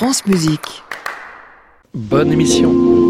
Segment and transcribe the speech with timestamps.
[0.00, 0.82] France Musique.
[1.92, 3.09] Bonne émission.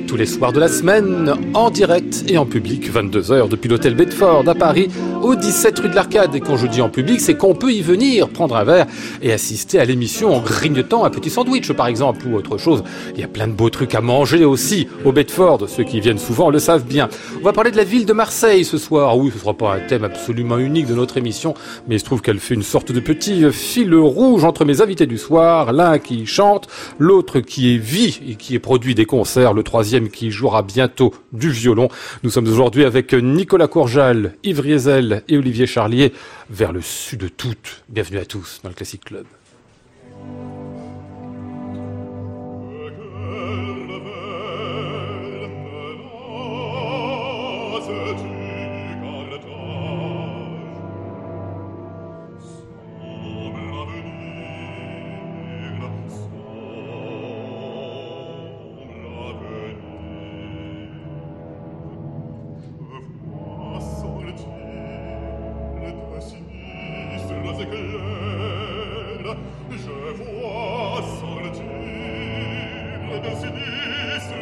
[0.11, 4.43] tous les soirs de la semaine, en direct et en public, 22h depuis l'hôtel Bedford
[4.45, 4.89] à Paris,
[5.21, 6.35] au 17 rue de l'Arcade.
[6.35, 8.87] Et quand je dis en public, c'est qu'on peut y venir prendre un verre
[9.21, 12.83] et assister à l'émission en grignotant un petit sandwich par exemple ou autre chose.
[13.15, 16.17] Il y a plein de beaux trucs à manger aussi au Bedford, ceux qui viennent
[16.17, 17.07] souvent le savent bien.
[17.39, 19.17] On va parler de la ville de Marseille ce soir.
[19.17, 21.53] Oui, ce sera pas un thème absolument unique de notre émission,
[21.87, 25.05] mais il se trouve qu'elle fait une sorte de petit fil rouge entre mes invités
[25.05, 26.67] du soir, l'un qui chante,
[26.99, 31.13] l'autre qui est vie et qui est produit des concerts, le troisième qui jouera bientôt
[31.31, 31.89] du violon.
[32.23, 36.13] Nous sommes aujourd'hui avec Nicolas Courjal, Yves Riesel et Olivier Charlier
[36.49, 37.83] vers le sud de toutes.
[37.89, 39.25] Bienvenue à tous dans le Classic Club.
[70.13, 71.63] voix sortir
[73.23, 74.39] de sinistre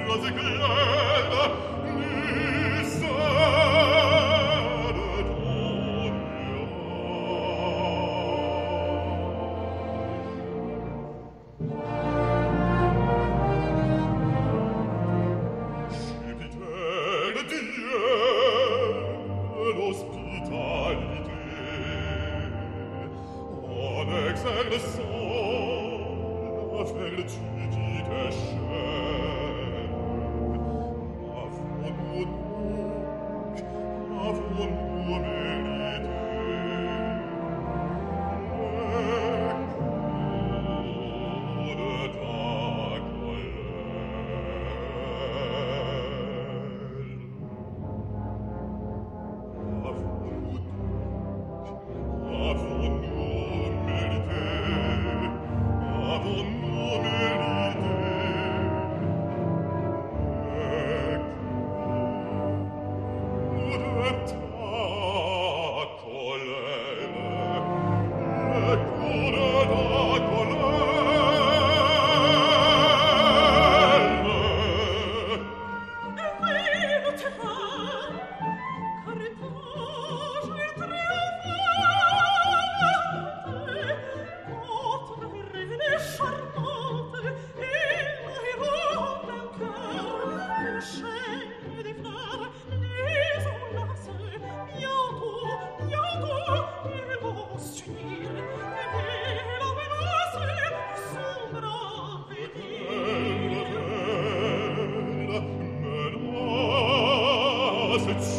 [107.97, 108.38] cette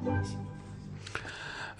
[0.00, 0.47] 那行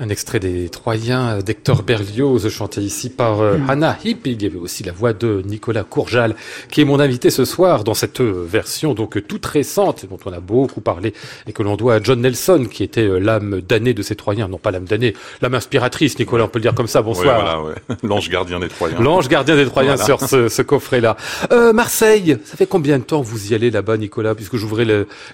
[0.01, 4.19] Un extrait des Troyens d'Hector Berlioz, chanté ici par euh, Hannah Hip.
[4.27, 6.37] Il y avait aussi la voix de Nicolas Courjal,
[6.71, 10.33] qui est mon invité ce soir dans cette euh, version donc toute récente, dont on
[10.33, 11.15] a beaucoup parlé,
[11.49, 14.47] et que l'on doit à John Nelson, qui était euh, l'âme damnée de ces Troyens.
[14.47, 17.03] Non pas l'âme damnée, l'âme inspiratrice, Nicolas, on peut le dire comme ça.
[17.03, 17.41] Bonsoir.
[17.41, 17.75] voilà, ouais.
[18.05, 19.01] L'ange gardien des Troyens.
[19.01, 20.05] L'ange gardien des Troyens Voilà.
[20.19, 21.17] sur ce, ce coffret-là.
[21.51, 24.87] Euh, Marseille, ça fait combien de temps vous y allez là-bas, Nicolas, puisque j'ouvrais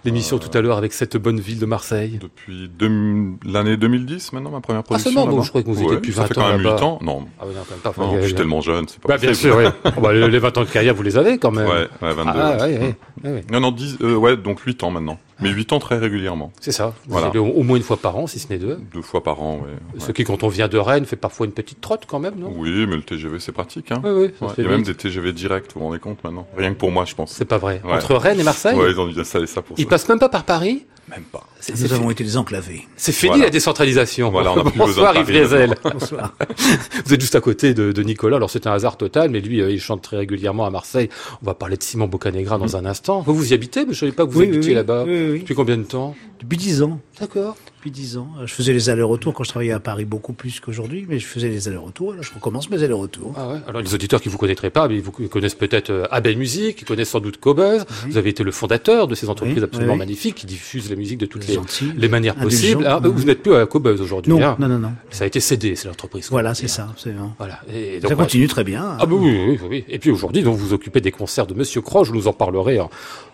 [0.06, 2.19] l'émission tout à l'heure avec cette bonne ville de Marseille?
[2.22, 5.10] Depuis deux- l'année 2010 maintenant, ma première production.
[5.10, 5.42] seulement, donc là-bas.
[5.44, 6.76] je croyais que vous étiez Ouais, depuis Ça 20 fait ans quand même là-bas.
[6.76, 6.98] 8 ans.
[7.02, 7.92] Non, Ah oui, non, quand même pas.
[7.92, 9.52] faut- non, je suis tellement jeune, c'est pas Bah, bien possible.
[9.52, 9.90] sûr, oui.
[9.96, 11.66] Oh, bah, les les 20 ans de carrière, vous les avez quand même.
[11.68, 12.32] Ouais, ouais, 22.
[12.34, 12.78] Ah, ouais,
[13.24, 13.44] ouais, ouais.
[13.52, 15.18] Non, non, 10, euh, ouais, donc 8 ans maintenant.
[15.40, 16.52] Mais 8 ans très régulièrement.
[16.60, 16.86] C'est ça.
[17.06, 17.26] Vous Voilà.
[17.26, 18.78] y allez au, moins une fois par an, si ce n'est deux.
[18.92, 20.00] Deux fois par an, ouais.
[20.00, 22.52] Ce qui, quand on vient de Rennes, fait parfois une petite trotte quand même, non?
[22.56, 23.90] Oui, mais le TGV, c'est pratique.
[23.92, 24.00] Hein.
[24.04, 25.86] Oui, oui, ça Ouais, se fait Il y a même des TGV directs, vous vous
[25.86, 27.32] rendez compte maintenant Rien que pour moi, je pense.
[27.32, 27.81] C'est pas vrai.
[27.84, 27.92] Ouais.
[27.92, 29.88] Entre Rennes et Marseille Ouais, ils ont dû installer ça pour Ils ça.
[29.90, 31.44] passent même pas par Paris Même pas.
[31.60, 32.87] C'est c'est Nous avons été désenclavés.
[32.96, 33.44] c'est fini Voilà.
[33.44, 34.30] la décentralisation.
[34.30, 35.75] Voilà, on a plus Bonsoir Yves Riesel.
[35.82, 36.34] Bonsoir.
[37.06, 39.60] Vous êtes juste à côté de, de Nicolas, alors c'est un hasard total, mais lui,
[39.62, 41.08] euh, il chante très régulièrement à Marseille.
[41.42, 43.22] On va parler de Simon Boccanegra dans un instant.
[43.26, 44.76] Vous, vous y habitez, mais je savais pas que vous Oui, oui, habitiez oui.
[44.76, 45.04] là-bas.
[45.25, 45.38] Oui, oui.
[45.41, 46.15] Depuis combien de temps?
[46.41, 47.00] Depuis dix ans.
[47.19, 47.56] D'accord.
[47.84, 48.28] Depuis dix ans.
[48.40, 51.26] Euh, Je faisais les allers-retours quand je travaillais à Paris beaucoup plus qu'aujourd'hui, mais je
[51.26, 52.14] faisais les allers-retours.
[52.14, 53.34] Là, je recommence mes allers-retours.
[53.36, 53.58] Ah ouais.
[53.69, 56.81] Alors les auditeurs qui vous connaîtraient pas, mais ils vous connaissent peut-être euh, Abel Musique,
[56.81, 57.84] ils connaissent sans doute Cobuzz.
[58.08, 59.98] Vous avez été le fondateur de ces entreprises Oui, absolument oui.
[59.98, 62.86] magnifiques qui diffusent la musique de toutes les, manières possibles.
[62.86, 64.32] Ah, vous n'êtes plus à Cobuzz aujourd'hui.
[64.32, 64.56] Non, hein.
[64.58, 64.92] non, non, non.
[65.10, 66.28] Ça a été cédé, c'est l'entreprise.
[66.30, 67.34] Voilà, c'est ça, absolument.
[67.37, 67.60] Voilà.
[67.70, 68.96] Et Ça continue très bien.
[68.98, 69.84] Ah bah oui, oui, oui.
[69.90, 72.32] Et puis aujourd'hui, donc vous vous occupez des concerts de Monsieur Croche, je nous en
[72.32, 72.88] parlerai en,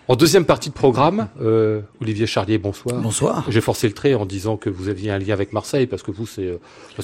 [0.07, 1.29] en deuxième partie de programme.
[1.41, 2.99] Euh, Olivier Charlier, bonsoir.
[3.01, 3.45] Bonsoir.
[3.47, 6.11] J'ai forcé le trait en disant que vous aviez un lien avec Marseille, parce que
[6.11, 6.57] vous, c'est euh,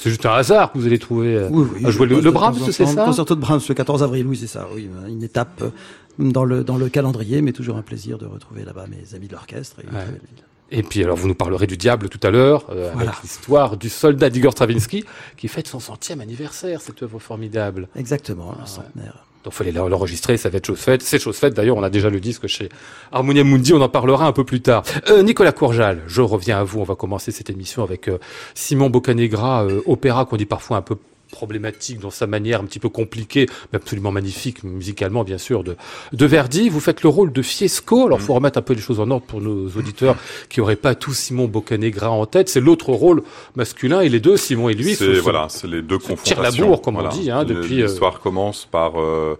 [0.04, 1.86] juste un hasard que vous allez trouver euh, Oui, oui.
[1.86, 4.46] à jouer le, le Brahms, c'est ça Concerto de Brahms le 14 avril, oui, c'est
[4.46, 4.68] ça.
[4.74, 5.70] Oui, une étape euh,
[6.18, 9.32] dans le, dans le calendrier, mais toujours un plaisir de retrouver là-bas mes amis de
[9.32, 9.76] l'orchestre.
[9.80, 10.02] Et une Ouais.
[10.02, 10.44] très belle ville.
[10.70, 13.10] Et puis alors, vous nous parlerez du diable tout à l'heure, euh, Voilà.
[13.12, 15.04] avec l'histoire du soldat d'Igor Stravinsky,
[15.38, 17.88] qui fête son centième anniversaire, cette œuvre formidable.
[17.96, 19.24] Exactement, Ah, le centenaire.
[19.44, 21.02] Donc fallait l'enregistrer, ça va être chose faite.
[21.02, 21.54] C'est chose faite.
[21.54, 22.68] D'ailleurs, on a déjà le disque chez
[23.12, 23.72] Harmonia Mundi.
[23.72, 24.82] On en parlera un peu plus tard.
[25.08, 26.80] Euh, Nicolas Courjal, je reviens à vous.
[26.80, 28.18] On va commencer cette émission avec euh,
[28.54, 30.96] Simon Boccanegra, euh, opéra qu'on dit parfois un peu
[31.30, 35.76] problématique dans sa manière un petit peu compliquée, mais absolument magnifique musicalement bien sûr de,
[36.12, 36.68] de Verdi.
[36.68, 38.06] Vous faites le rôle de Fiesco.
[38.06, 40.16] Alors faut remettre un peu les choses en ordre pour nos auditeurs
[40.48, 42.48] qui auraient pas tout Simon Boccanegra en tête.
[42.48, 43.22] C'est l'autre rôle
[43.56, 46.42] masculin et les deux, Simon et lui, C'est voilà, c'est les deux tire confrontations.
[46.42, 49.38] la bourre, comme on dit, hein, depuis, euh, L'histoire commence par euh,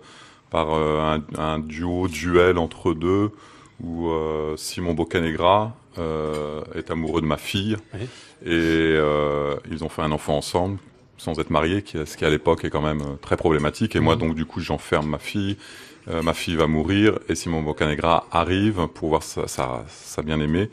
[0.51, 3.31] par euh, un, un duo duel entre deux
[3.83, 4.11] où
[4.57, 8.07] Simon Boccanegra est amoureux de ma fille Oui.
[8.45, 8.97] et
[9.71, 10.79] ils ont fait un enfant ensemble
[11.19, 13.95] sans être mariés, qui, ce qui à l'époque est quand même euh, très problématique.
[13.97, 14.21] Et moi Mhm.
[14.23, 15.57] donc du coup j'enferme ma fille.
[16.09, 20.71] Euh, ma fille va mourir et Simon Boccanegra arrive pour voir sa, sa, sa bien-aimée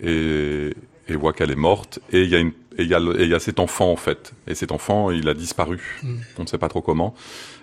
[0.00, 0.70] et,
[1.08, 1.98] et voit qu'elle est morte.
[2.12, 3.96] Et il y a une et il y a, et y a cet enfant en
[3.96, 4.32] fait.
[4.46, 6.00] Et cet enfant, il a disparu.
[6.38, 7.14] On ne sait pas trop comment.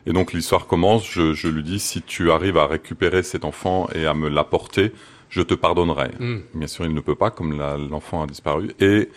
[0.05, 1.09] Et donc l'histoire commence.
[1.09, 4.91] Je, je lui dis si tu arrives à récupérer cet enfant et à me l'apporter,
[5.29, 6.09] je te pardonnerai.
[6.19, 6.37] Mm.
[6.55, 7.57] Bien sûr, il ne peut pas, comme
[7.89, 8.71] l'enfant a disparu.
[8.81, 9.09] Et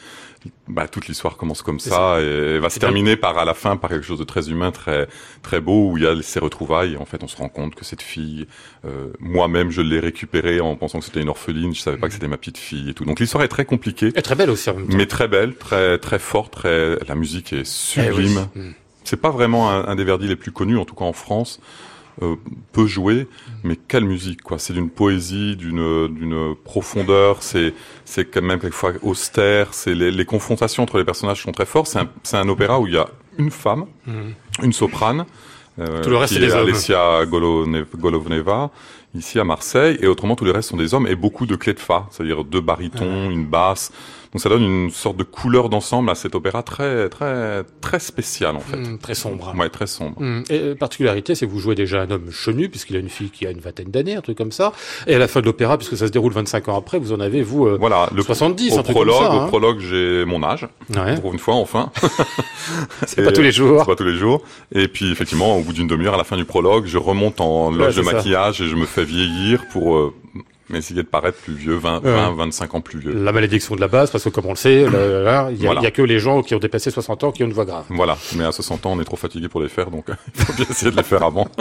[0.68, 2.88] bah, toute l'histoire commence comme ça, et va se bien.
[2.88, 5.06] terminer par à la fin par quelque chose de très humain, très
[5.42, 6.94] très beau, où il y a ces retrouvailles.
[6.94, 8.46] Et en fait, on se rend compte que cette fille,
[8.84, 11.74] euh, moi-même, je l'ai récupérée en pensant que c'était une orpheline.
[11.74, 13.04] Je savais pas que c'était ma petite fille et tout.
[13.04, 14.96] Donc l'histoire est très compliquée, Et très belle aussi en même temps.
[14.96, 16.52] mais très belle, très très forte.
[16.52, 18.46] Très la musique est sublime.
[18.54, 18.64] Eh oui.
[18.68, 18.74] Mm.
[19.04, 21.60] C'est pas vraiment un, un des Verdi les plus connus, en tout cas en France.
[22.22, 22.36] Euh,
[22.72, 23.26] peu joué,
[23.64, 27.42] mais quelle musique quoi C'est d'une poésie, d'une d'une profondeur.
[27.42, 27.72] C'est
[28.04, 29.72] c'est quand même quelquefois austère.
[29.72, 31.86] C'est les, les confrontations entre les personnages sont très fortes.
[31.86, 33.08] C'est un c'est un opéra où il y a
[33.38, 34.34] une femme, Mhm.
[34.64, 35.24] une soprane.
[35.78, 36.52] euh, Tout le reste, qui c'est des.
[36.52, 37.24] Alessia
[37.98, 38.70] Golovneva,
[39.14, 41.74] ici à Marseille, et autrement tous les restes sont des hommes et beaucoup de clés
[41.74, 43.90] de fa, c'est-à-dire deux barytons, une basse.
[44.32, 48.54] Donc ça donne une sorte de couleur d'ensemble à cet opéra très très très spécial
[48.54, 48.76] en fait.
[48.76, 49.52] Mm, très sombre.
[49.58, 50.22] Ouais, très sombre.
[50.22, 50.44] Mm.
[50.50, 53.30] Et euh, particularité, c'est que vous jouez déjà un homme chenu, puisqu'il a une fille
[53.30, 54.72] qui a une vingtaine d'années, un truc comme ça.
[55.08, 57.18] Et à la fin de l'opéra, puisque ça se déroule 25 ans après, vous en
[57.18, 59.32] avez, vous, euh, Voilà, le 70, au un truc prologue, comme ça.
[59.32, 59.44] hein.
[59.46, 61.18] au prologue, j'ai mon âge Ouais.
[61.20, 61.90] pour une fois enfin.
[63.08, 63.80] C'est pas tous les jours.
[63.80, 64.42] C'est pas tous les jours.
[64.72, 67.72] Et puis effectivement, au bout d'une demi-heure, à la fin du prologue, je remonte en
[67.72, 68.12] loge Ouais, de ça.
[68.14, 70.12] maquillage et je me fais vieillir pour euh,
[70.72, 72.10] essayer de paraître plus vieux, 20, Ouais.
[72.12, 73.12] 20 25 ans plus vieux.
[73.12, 75.80] La malédiction de la base, parce que comme on le sait, il y, a- Voilà.
[75.80, 77.84] a que les gens qui ont dépassé 60 ans qui ont une voix grave.
[77.90, 80.06] Voilà, mais à 60 ans, on est trop fatigué pour les faire, donc
[80.38, 81.48] il faut bien essayer de les faire avant.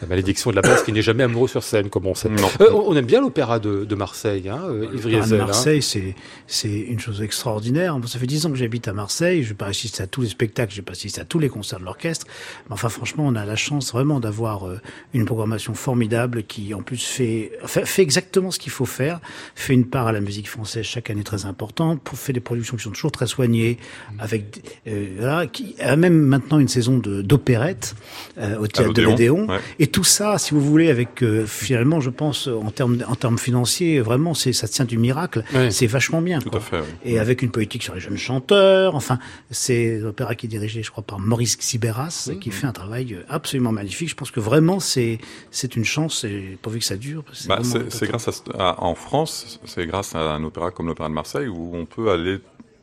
[0.00, 2.28] La malédiction de la basse qui n'est jamais amoureux sur scène, comme on sait.
[2.28, 2.48] Non.
[2.60, 5.46] Euh, on on aime bien l'opéra de, de Marseille, hein, euh, Yves de Riesel, hein.
[5.46, 6.14] Marseille, c'est
[6.46, 7.98] c'est une chose extraordinaire.
[7.98, 9.42] Bon, ça fait dix ans que j'habite à Marseille.
[9.42, 11.80] Je n'ai pas assisté à tous les spectacles, j'ai pas assisté à tous les concerts
[11.80, 12.26] de l'orchestre.
[12.68, 14.80] Mais enfin, franchement, on a la chance vraiment d'avoir euh,
[15.12, 19.20] une programmation formidable qui, en plus, fait fait, fait exactement ce qu'il faut faire.
[19.54, 22.00] Fait une part à la musique française chaque année très importante.
[22.02, 23.78] pour- Fait des productions qui sont toujours très soignées,
[24.18, 27.94] avec euh, voilà, qui a même maintenant une saison de d'opérette
[28.38, 29.52] euh, au théâtre de l'Odéon, l'Odéon.
[29.52, 29.60] ouais.
[29.78, 33.38] Et tout ça, si vous voulez, avec euh, finalement, je pense, en termes en termes
[33.38, 35.42] financiers, vraiment, c'est ça tient du miracle.
[35.70, 36.38] C'est vachement bien.
[36.38, 36.60] Tout quoi.
[36.60, 36.80] à fait.
[36.80, 37.12] oui.
[37.12, 38.94] Et avec une politique sur les jeunes chanteurs.
[38.94, 39.18] Enfin,
[39.50, 43.72] c'est l'opéra qui est dirigé, je crois, par Maurice Xiberas, qui fait un travail absolument
[43.72, 44.08] magnifique.
[44.08, 45.18] Je pense que vraiment, c'est
[45.50, 47.24] c'est une chance, et pourvu que ça dure.
[47.32, 47.58] c'est Bah,
[48.02, 51.84] grâce à, en France, c'est grâce à un opéra comme l'opéra de Marseille où on
[51.86, 52.38] peut aller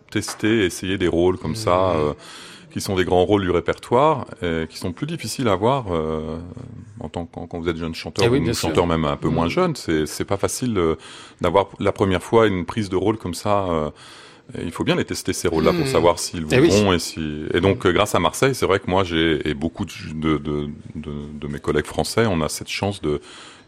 [0.10, 2.00] tester, essayer des rôles comme ça, Mmh.
[2.00, 2.14] euh,
[2.72, 6.40] qui sont des grands rôles du répertoire, et qui sont plus difficiles à voir euh,
[7.04, 8.70] en tant que quand, vous êtes jeune chanteur Eh oui, ou sûr.
[8.70, 9.76] chanteur même un peu moins jeune.
[9.76, 10.96] C'est pas facile euh,
[11.42, 13.66] d'avoir la première fois une prise de rôle comme ça.
[13.70, 13.90] euh,
[14.58, 16.70] et il faut bien les tester ces rôles-là pour savoir s'ils vous Eh oui.
[16.70, 17.46] vont et si.
[17.54, 20.38] Et donc euh, grâce à Marseille, c'est vrai que moi j'ai et beaucoup de, de,
[20.38, 23.22] de, de, de mes collègues français, on a cette chance de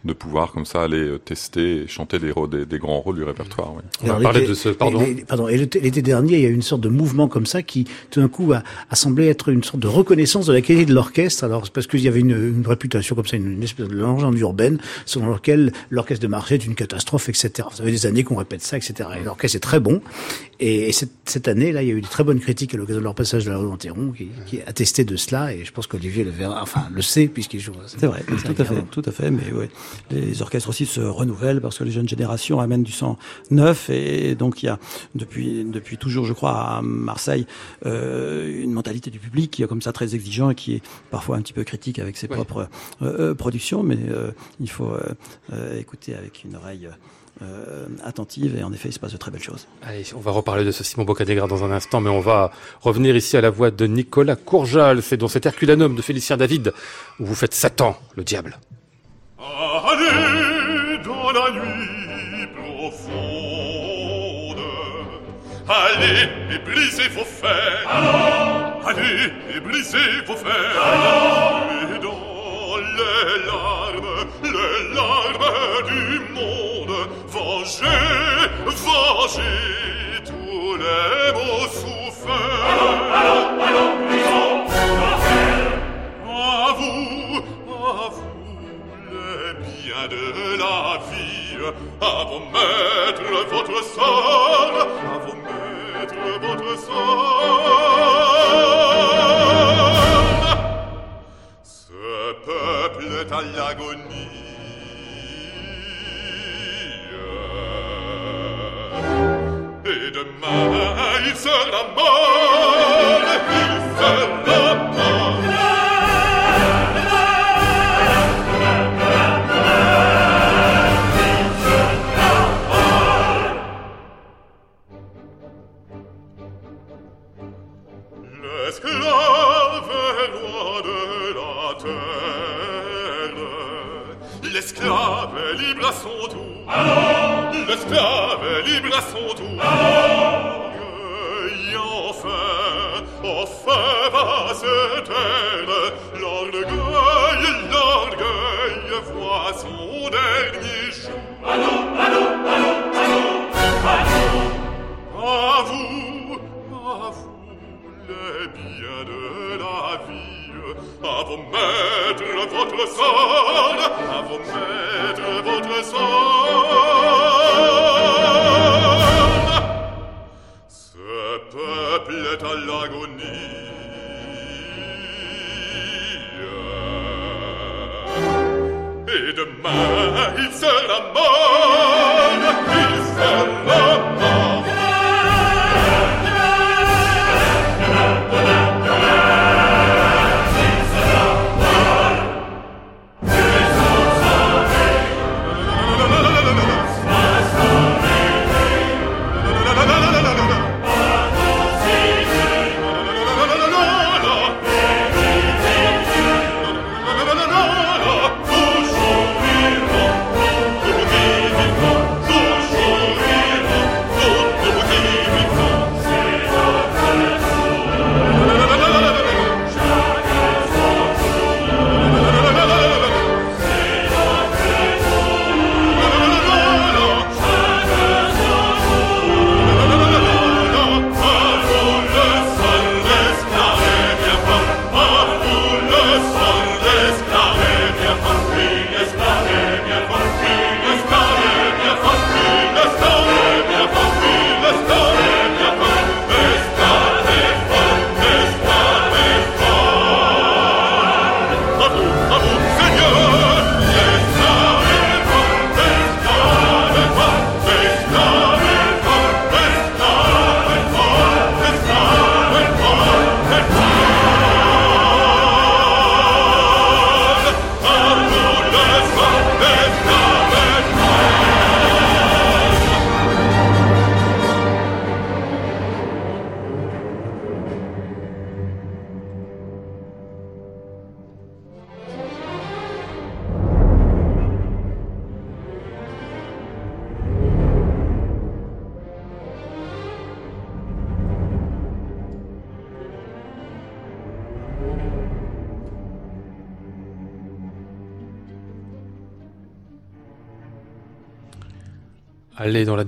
[0.05, 3.15] de pouvoir comme ça aller euh, tester et chanter des, rôles- des, des grands rôles
[3.15, 3.73] du répertoire.
[3.75, 3.81] Oui.
[4.01, 5.01] On va Alors, parler l'été- de ce, pardon.
[5.01, 5.47] et les- pardon.
[5.47, 8.19] Et l'été dernier, il y a eu une sorte de mouvement comme ça qui, tout
[8.19, 11.43] d'un coup, a, a semblé être une sorte de reconnaissance de la qualité de l'orchestre.
[11.45, 13.93] Alors, c'est parce qu'il y avait une, une réputation comme ça, une, une espèce de
[13.95, 17.51] légende urbaine selon laquelle l'orchestre de Marseille est une catastrophe, etc.
[17.73, 19.09] Ça fait des années qu'on répète ça, etc.
[19.21, 20.01] Et l'orchestre est très bon.
[20.59, 22.99] Et, cette, cette année, là, il y a eu des très bonnes critiques à l'occasion
[22.99, 25.53] de leur passage de la rue Anteron qui, qui attestaient de cela.
[25.53, 27.73] Et je pense qu'Olivier le verra, enfin, le sait puisqu'il joue.
[27.87, 29.31] C'est vrai, tout à fait, tout à fait.
[29.31, 29.69] Mais ouais,
[30.11, 33.17] les orchestres aussi se renouvellent parce que les jeunes générations amènent du sang
[33.51, 34.79] neuf et donc il y a
[35.15, 37.45] depuis depuis toujours, je crois, à Marseille,
[37.85, 40.81] euh, une mentalité du public qui est comme ça très exigeant et qui est
[41.11, 42.35] parfois un petit peu critique avec ses Ouais.
[42.35, 42.67] propres
[43.01, 43.83] euh, euh, productions.
[43.83, 44.91] Mais euh, il faut
[45.77, 46.87] écouter avec une oreille.
[47.41, 49.67] euh, attentive et en effet il se passe de très belles choses.
[49.81, 53.15] Allez, on va reparler de ce Simon Boccanegra dans un instant, mais on va revenir
[53.15, 55.01] ici à la voix de Nicolas Courjal.
[55.01, 56.73] C'est dans cet Herculanum de Félicien David
[57.19, 58.59] où vous faites Satan, le diable.
[59.45, 63.03] Allez dans la nuit profonde,
[65.67, 67.89] allez et brisez vos fers,
[68.85, 70.79] allez et brisez vos fers,
[71.93, 75.51] et dans les larmes, les larmes
[75.89, 76.95] du monde,
[77.27, 82.31] vengez, vengez tous les maux soufferts.
[86.31, 87.22] À vous, à vous,
[89.83, 91.57] biens de la vie,
[91.99, 94.42] à vos maîtres votre sort,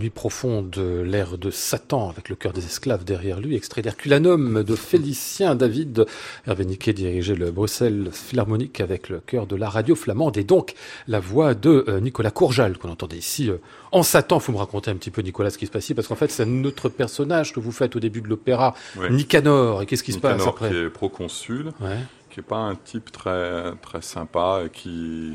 [0.06, 4.76] nuit profonde, l'air de Satan avec le cœur des esclaves derrière lui, extrait d'Herculanum de
[4.76, 6.06] Félicien David.
[6.46, 10.76] Hervé Niquet dirigeait le Bruxelles Philharmonique avec le cœur de la radio flamande et donc
[11.08, 13.58] la voix de euh, Nicolas Courjal qu'on entendait ici euh,
[13.92, 14.40] en Satan.
[14.40, 16.30] Faut me raconter un petit peu Nicolas ce qui se passe ici parce qu'en fait
[16.30, 19.10] c'est notre personnage que vous faites au début de l'opéra, Ouais.
[19.10, 19.82] Nicanor.
[19.82, 21.98] Et qu'est-ce qui se passe Nicanor, après qui est proconsul, Ouais.
[22.30, 25.34] qui est pas un type très très sympa et qui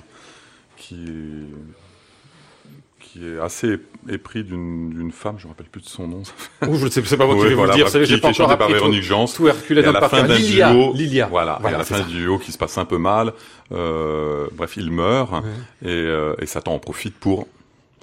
[0.76, 0.96] qui
[3.00, 3.78] qui est assez
[4.08, 6.22] épris d'une femme, je me rappelle plus de son nom.
[6.62, 7.86] Oh, je ne sais, pas moi qui vais vous voilà, le dire.
[7.90, 9.26] qui j'ai pas encore par Véronique Jans.
[9.26, 11.26] tout Et à la fin d'un duo, Lilia.
[11.26, 13.32] voilà, à la fin du duo qui se passe un peu mal,
[13.72, 15.32] euh, bref, il meurt
[15.82, 17.46] et, euh, et Satan en profite pour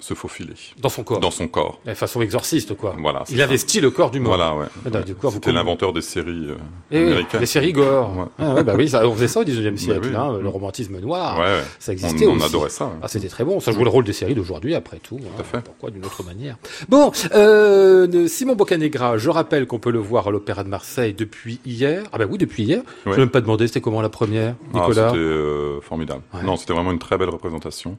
[0.00, 1.18] se faufiler Dans son corps.
[1.20, 1.80] dans son corps.
[1.84, 2.94] De façon exorciste, quoi.
[2.98, 3.44] Voilà, Il ça.
[3.44, 4.36] investit le corps du mort.
[4.36, 4.66] Voilà, ouais.
[4.94, 4.98] Ah,
[5.32, 6.54] C'était l'inventeur des séries euh,
[6.90, 7.40] Et oui, américaines.
[7.40, 8.16] les séries gore.
[8.16, 8.24] Ouais.
[8.38, 10.16] Ah ouais, bah oui, ça, on faisait ça au 19e siècle, oui.
[10.16, 11.40] hein, le romantisme noir.
[11.80, 12.46] Ça existait on, on aussi.
[12.46, 12.84] adorait ça.
[12.84, 12.98] hein.
[13.02, 13.58] Ah, c'était très bon.
[13.60, 15.18] Ça jouait le rôle des séries d'aujourd'hui, après tout.
[15.22, 15.40] hein.
[15.40, 15.60] à fait.
[15.62, 16.56] Pourquoi d'une autre manière?
[16.88, 21.60] Bon, euh, Simon Boccanegra, je rappelle qu'on peut le voir à l'Opéra de Marseille depuis
[21.66, 22.04] hier.
[22.12, 22.82] Ah bah oui, depuis hier.
[23.04, 26.22] Je n'ai même pas demandé, c'était comment la première, Ah, Nicolas c'était euh, formidable.
[26.44, 27.98] Non, c'était vraiment une très belle représentation.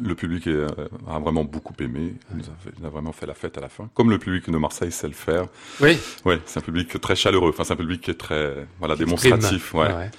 [0.00, 0.68] Le public est, euh,
[1.08, 2.14] a vraiment beaucoup aimé.
[2.30, 3.88] Il nous a, fait- il a vraiment fait la fête à la fin.
[3.94, 5.46] Comme le public de Marseille sait le faire.
[5.80, 5.98] Oui.
[6.24, 7.50] Ouais, c'est un public très chaleureux.
[7.50, 9.74] Enfin, c'est un public qui est très, voilà, Qui démonstratif.
[9.74, 9.88] Ouais.
[9.92, 10.10] Ouais.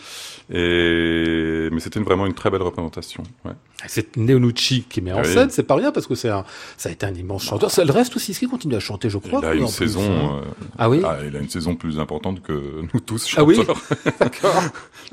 [0.53, 3.23] Et, mais c'était vraiment une très belle représentation.
[3.45, 3.53] Ouais.
[3.87, 5.25] C'est Neonucci qui met en Oui.
[5.27, 6.43] scène, c'est pas rien parce que c'est un,
[6.77, 7.71] ça a été un immense chanteur.
[7.71, 9.67] Ça, le reste aussi, est-ce qu'il continue à chanter, je crois il a oui, une
[9.67, 10.41] saison, hein.
[10.45, 13.55] euh, Ah oui ah, il a une saison plus importante que nous tous Ah oui
[13.55, 13.81] chanteurs.
[14.19, 14.61] D'accord.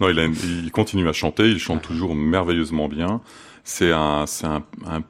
[0.01, 3.21] Non, il, a une- il continue à chanter, il chante toujours merveilleusement bien.
[3.73, 5.03] C'est un, c'est un, un-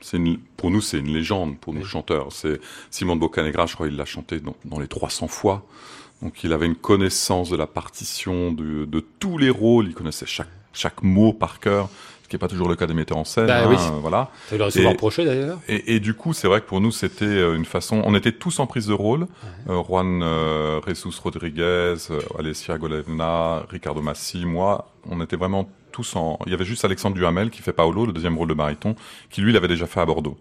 [0.00, 2.32] c'est une, pour nous, c'est une légende pour nous chanteurs.
[2.32, 5.62] C'est Simon de Boccanegra, je crois, il l'a chanté dans, dans les 300 fois.
[6.20, 9.86] Donc, il avait une connaissance de la partition, de, de tous les rôles.
[9.86, 11.88] Il connaissait chaque, chaque mot par cœur,
[12.24, 13.46] ce qui n'est pas toujours le cas des metteurs en scène.
[13.46, 13.76] Bah hein, oui.
[14.00, 14.30] Voilà.
[14.48, 15.58] Ça lui aurait souvent reproché d'ailleurs.
[15.68, 18.02] Et, et du coup, c'est vrai que pour nous, c'était euh, une façon.
[18.04, 19.28] On était tous en prise de rôle.
[19.68, 21.62] Euh, Juan euh, Jesus Rodriguez,
[22.10, 24.90] euh, Alessia Golevna, Ricardo Massi, moi.
[25.08, 26.38] On était vraiment tous en.
[26.46, 28.94] Il y avait juste Alexandre Duhamel qui fait Paolo, le deuxième rôle de baryton,
[29.30, 30.38] qui lui l'avait déjà fait à Bordeaux.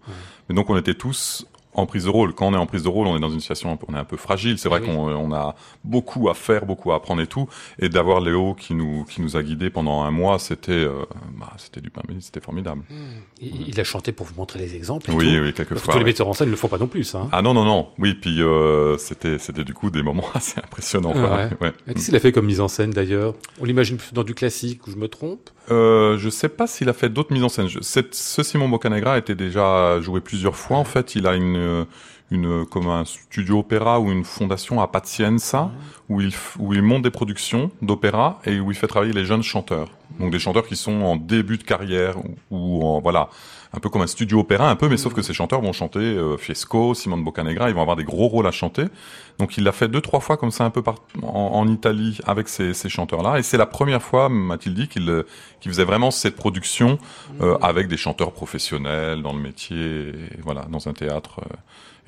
[0.48, 2.34] Mais donc, on était tous en prise de rôle.
[2.34, 4.04] Quand on est en prise de rôle, on est dans une situation, on est un
[4.04, 4.58] peu fragile.
[4.58, 4.88] C'est vrai oui.
[4.88, 7.48] qu'on on a beaucoup à faire, beaucoup à apprendre et tout.
[7.80, 11.06] Et d'avoir Léo qui nous qui nous a guidés pendant un mois, c'était euh,
[11.38, 12.82] bah, c'était du pain béni, c'était formidable.
[13.42, 15.12] Il, il a chanté pour vous montrer les exemples.
[15.12, 15.32] et Oui, tout.
[15.32, 15.94] oui, Parce que quelquefois.
[15.94, 17.30] tous les metteurs en scène ne le font pas non plus, hein.
[17.32, 21.14] Ah non non non oui puis euh, c'était c'était du coup des moments assez impressionnants.
[21.14, 21.50] Ouais.
[21.62, 21.74] Ouais.
[21.88, 23.36] Qu'est-ce qu'il a fait comme mise en scène d'ailleurs?
[23.62, 25.50] On l'imagine dans du classique, ou je me trompe?
[25.72, 27.68] Euh, je sais pas s'il a fait d'autres mises en scène.
[27.68, 31.14] Je- ce Simon Boccanegra a été déjà joué plusieurs fois en fait.
[31.16, 31.86] Il a une euh,
[32.32, 35.72] une comme un studio opéra ou une fondation à Pazienza
[36.10, 39.89] où il où monte des productions d'opéra et où il fait travailler les jeunes chanteurs.
[40.19, 43.30] Donc des chanteurs qui sont en début de carrière ou, ou en voilà
[43.72, 46.00] un peu comme un studio opéra un peu mais sauf que ces chanteurs vont chanter
[46.00, 48.86] euh, Fiesco, Simon de Boccanegra, ils vont avoir des gros rôles à chanter.
[49.38, 52.18] Donc il l'a fait deux trois fois comme ça un peu par, en, en Italie
[52.26, 55.24] avec ces, ces chanteurs là et c'est la première fois m'a-t-il dit qu'il euh,
[55.62, 56.98] qu'il faisait vraiment cette production
[57.42, 61.56] euh, avec des chanteurs professionnels dans le métier et voilà dans un théâtre euh,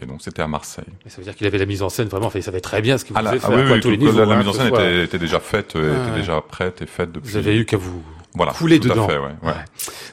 [0.03, 0.85] et donc c'était à Marseille.
[1.05, 2.81] Mais ça veut dire qu'il avait la mise en scène vraiment, enfin, il savait très
[2.81, 4.05] bien ce qu'il Ah, la, voulait ah faire, oui, quoi, à oui, tous les tout-
[4.05, 4.17] niveaux.
[4.17, 6.17] la, la hein, mise en scène était, était déjà faite, euh, était ouais.
[6.17, 7.29] déjà prête et faite depuis.
[7.29, 8.01] Vous avez eu qu'à vous
[8.35, 9.05] voilà, couler tout dedans.
[9.05, 9.53] À fait, ouais, ouais.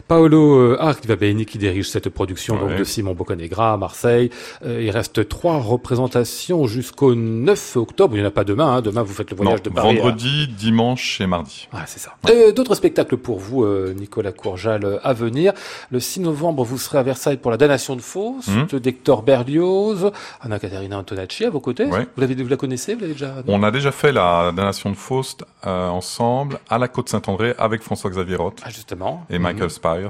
[0.08, 4.30] Paolo euh, Arc va Bene qui dirige cette production donc, de Simon Boccanegra à Marseille.
[4.64, 8.14] Euh, il reste trois représentations jusqu'au 9 octobre.
[8.16, 8.76] Il n'y en a pas demain.
[8.76, 8.80] hein.
[8.80, 9.88] Demain, vous faites le voyage Non, de Paris.
[9.98, 11.68] à- vendredi, dimanche et mardi.
[11.70, 12.12] Voilà, c'est ça.
[12.30, 15.52] Euh, D'autres spectacles pour vous, euh, Nicolas Courjal, à venir.
[15.90, 18.80] Le 6 novembre, vous serez à Versailles pour la damnation de Faust, Mhm.
[18.80, 21.84] d'Hector Berlioz, Anna Caterina Antonacci à vos côtés.
[21.84, 25.44] Vous, l'avez, vous la connaissez Vous déjà On a déjà fait la damnation de Faust
[25.64, 29.26] ensemble à la Côte Saint-André avec François-Xavier Roth Ah, justement.
[29.30, 29.42] et Mhm.
[29.44, 30.08] Michael Spires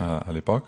[0.00, 0.64] euh, à l'époque.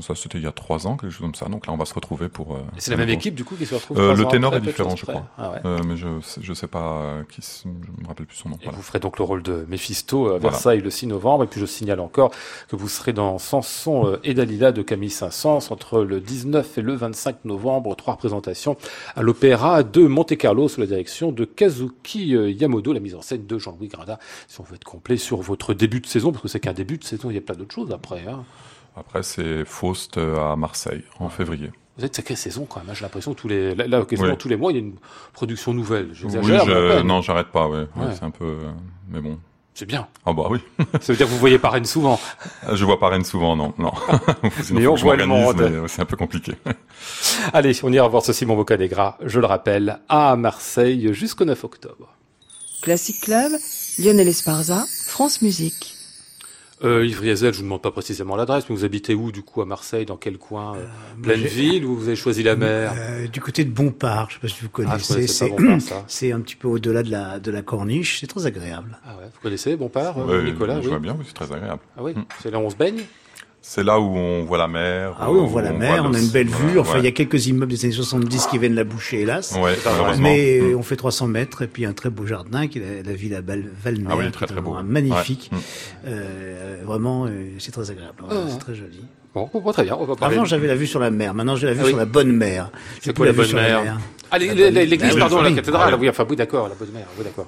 [0.00, 1.44] Donc ça, c'était il y a trois ans, quelque chose comme ça.
[1.46, 2.54] Donc là, on va se retrouver pour.
[2.54, 4.60] euh, C'est la même nouveau- équipe, du coup, qui se retrouve Euh, le ténor est
[4.62, 5.26] différent, je crois.
[5.36, 5.58] Ah ouais.
[5.66, 6.08] Euh, mais je
[6.40, 7.68] je sais pas qui, je
[8.02, 8.54] me rappelle plus son nom.
[8.56, 8.78] Et Voilà.
[8.78, 10.38] vous ferez donc le rôle de Méphisto à Voilà.
[10.48, 11.44] Versailles le 6 novembre.
[11.44, 12.30] Et puis je signale encore
[12.68, 16.94] que vous serez dans Samson et Dalila de Camille Saint-Saëns entre le 19 et le
[16.94, 17.94] 25 novembre.
[17.94, 18.78] Trois représentations
[19.16, 23.58] à l'Opéra de Monte-Carlo sous la direction de Kazuki Yamodo, la mise en scène de
[23.58, 24.18] Jean-Louis Grinda.
[24.48, 26.96] Si on veut être complet sur votre début de saison, parce que c'est qu'un début
[26.96, 28.24] de saison, il y a plein d'autres choses après.
[28.26, 28.44] Hein.
[28.96, 31.70] Après, c'est Faust euh, à Marseille en février.
[31.98, 32.94] Vous êtes sacrée saison quand même.
[32.94, 34.36] J'ai l'impression que tous les, là, là, quasiment Oui.
[34.38, 34.94] tous les mois, il y a une
[35.32, 36.10] production nouvelle.
[36.12, 36.64] J'exagère.
[36.66, 37.02] je...
[37.02, 37.68] non, j'arrête pas.
[37.68, 38.14] Ouais, Ouais, Ouais.
[38.14, 38.44] c'est un peu.
[38.44, 38.70] euh,
[39.10, 39.38] Mais bon.
[39.74, 40.08] C'est bien.
[40.26, 40.58] Ah bah oui.
[41.00, 42.18] Ça veut dire que vous voyez pas Rennes souvent.
[42.72, 43.92] Je vois pas Rennes souvent, non, non.
[44.62, 45.84] Sinon, Mais on voit le monde.
[45.88, 46.52] C'est un peu compliqué.
[47.52, 52.14] Allez, on ira voir ce Simon Boccanegra, je le rappelle, à Marseille jusqu'au 9 octobre.
[52.82, 53.52] Classic Club,
[53.98, 55.94] Lionel Esparza, France Musique.
[56.82, 59.60] Euh, Yves Riesel, je vous demande pas précisément l'adresse, mais vous habitez où du coup
[59.60, 60.86] à Marseille Dans quel coin euh,
[61.22, 64.34] Pleine j'ai- ville ou vous avez choisi la mer Euh, du côté de Bompard, je
[64.36, 65.26] sais pas si vous Ah, connaissez,
[66.06, 68.98] c'est un petit peu au-delà de la, de la corniche, c'est très agréable.
[69.04, 70.88] Ah ouais, vous connaissez Bompard, euh, Nicolas je oui.
[70.88, 71.82] vois bien, oui, c'est très agréable.
[71.98, 73.02] Ah oui, c'est là où on se baigne
[73.62, 75.14] C'est là où on voit la mer.
[75.20, 77.08] Ah oui, on voit la mer, on a une belle voilà, vue, enfin il y
[77.08, 79.54] a quelques immeubles des années 70 qui viennent la boucher, hélas.
[79.60, 79.76] Ouais.
[80.18, 80.76] Mais Mm.
[80.76, 83.40] on fait 300 mètres et puis un très beau jardin qui est la, la villa
[83.42, 84.76] Valmer, Ah oui, qui très, est très beau.
[84.82, 85.50] magnifique.
[85.52, 85.58] Ouais.
[85.58, 85.62] Mm.
[86.08, 88.22] Euh, vraiment, euh, c'est très agréable.
[88.22, 88.44] Ouais, Ah.
[88.48, 89.04] C'est très joli.
[89.32, 90.34] Bon, bon, très bien, on va parler.
[90.36, 91.34] Avant, j'avais la vue sur la mer.
[91.34, 91.90] Maintenant, j'ai la vue Ah oui.
[91.90, 92.70] sur la bonne mer.
[93.00, 93.96] C'est quoi la bonne sur mer
[94.32, 95.90] Ah, les- La l'église, Ah oui, pardon, la cathédrale.
[95.94, 97.06] Ah oui, enfin, oui, d'accord, la bonne mer.
[97.16, 97.46] Oui, d'accord.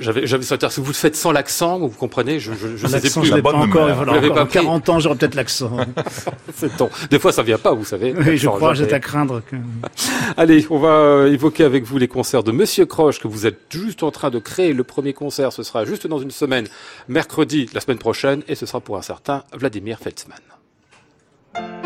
[0.00, 3.00] J'avais, j'avais sur si vous le faites sans l'accent, vous comprenez, je, je, je sais
[3.00, 3.30] L'accent, plus.
[3.30, 3.86] je l'ai pas bonne encore.
[3.86, 3.96] mer.
[3.96, 5.76] Il Vous va l'avez encore pas en pris 40 ans, j'aurai peut-être l'accent.
[6.56, 8.14] C'est ton- Des fois, ça vient pas, vous savez.
[8.16, 9.42] Oui, je crois, j'ai à craindre.
[9.50, 9.56] Que...
[10.36, 13.58] Allez, on va euh, évoquer avec vous les concerts de Monsieur Croche que vous êtes
[13.70, 14.72] juste en train de créer.
[14.72, 16.66] Le premier concert, ce sera juste dans une semaine,
[17.08, 20.38] mercredi, la semaine prochaine, et ce sera pour un certain Vladimir Feltzmann.
[21.56, 21.85] Thank you.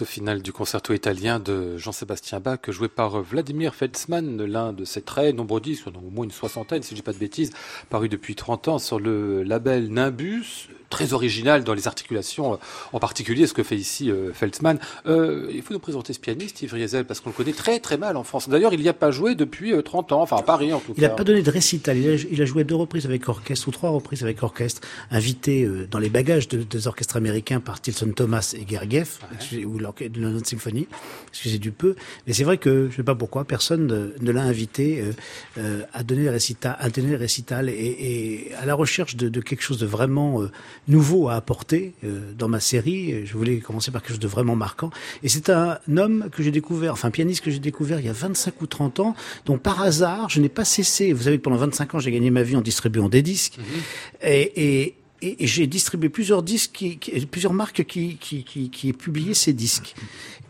[0.00, 5.02] Presto final du concerto italien de Jean-Sébastien Bach, joué par Vladimir Feltzmann, l'un de ses
[5.02, 7.52] très nombreux disques, au moins une soixantaine, si je dis pas de bêtises,
[7.90, 10.69] paru depuis 30 ans sur le label Nimbus,
[11.00, 12.58] très original dans les articulations,
[12.92, 14.78] en particulier ce que fait ici euh, Feltzmann.
[15.06, 17.96] Euh, il faut nous présenter ce pianiste, Yves Riesel, parce qu'on le connaît très très
[17.96, 18.48] mal en France.
[18.48, 20.92] D'ailleurs, il n'y a pas joué depuis euh, 30 ans, enfin à Paris en tout
[20.96, 21.08] Il cas.
[21.08, 21.96] n'a pas donné de récital.
[21.96, 25.64] Il a, il a joué deux reprises avec orchestre ou trois reprises avec orchestre, invité
[25.64, 29.18] euh, dans les bagages de, des orchestres américains par Tilson Thomas et Gergiev,
[29.64, 30.86] où ou l'orchestre de London Symphony,
[31.30, 31.94] excusez du peu.
[32.26, 35.12] Mais c'est vrai que je sais pas pourquoi personne ne, ne l'a invité euh,
[35.58, 39.28] euh, à donner le récital, à donner le récital et, et à la recherche de,
[39.28, 40.50] de quelque chose de vraiment euh,
[40.90, 43.24] nouveau à apporter euh, dans ma série.
[43.24, 44.90] Je voulais commencer par quelque chose de vraiment marquant.
[45.22, 48.08] Et c'est un homme que j'ai découvert, enfin un pianiste que j'ai découvert il y
[48.10, 49.14] a 25 ou 30 ans,
[49.46, 51.12] dont par hasard je n'ai pas cessé.
[51.12, 53.56] Vous savez, pendant 25 ans, j'ai gagné ma vie en distribuant des disques.
[54.22, 54.40] Et,
[54.82, 58.92] et, et, et j'ai distribué plusieurs disques, qui, qui- plusieurs marques qui, qui, qui, qui
[58.92, 59.94] publiaient ces disques.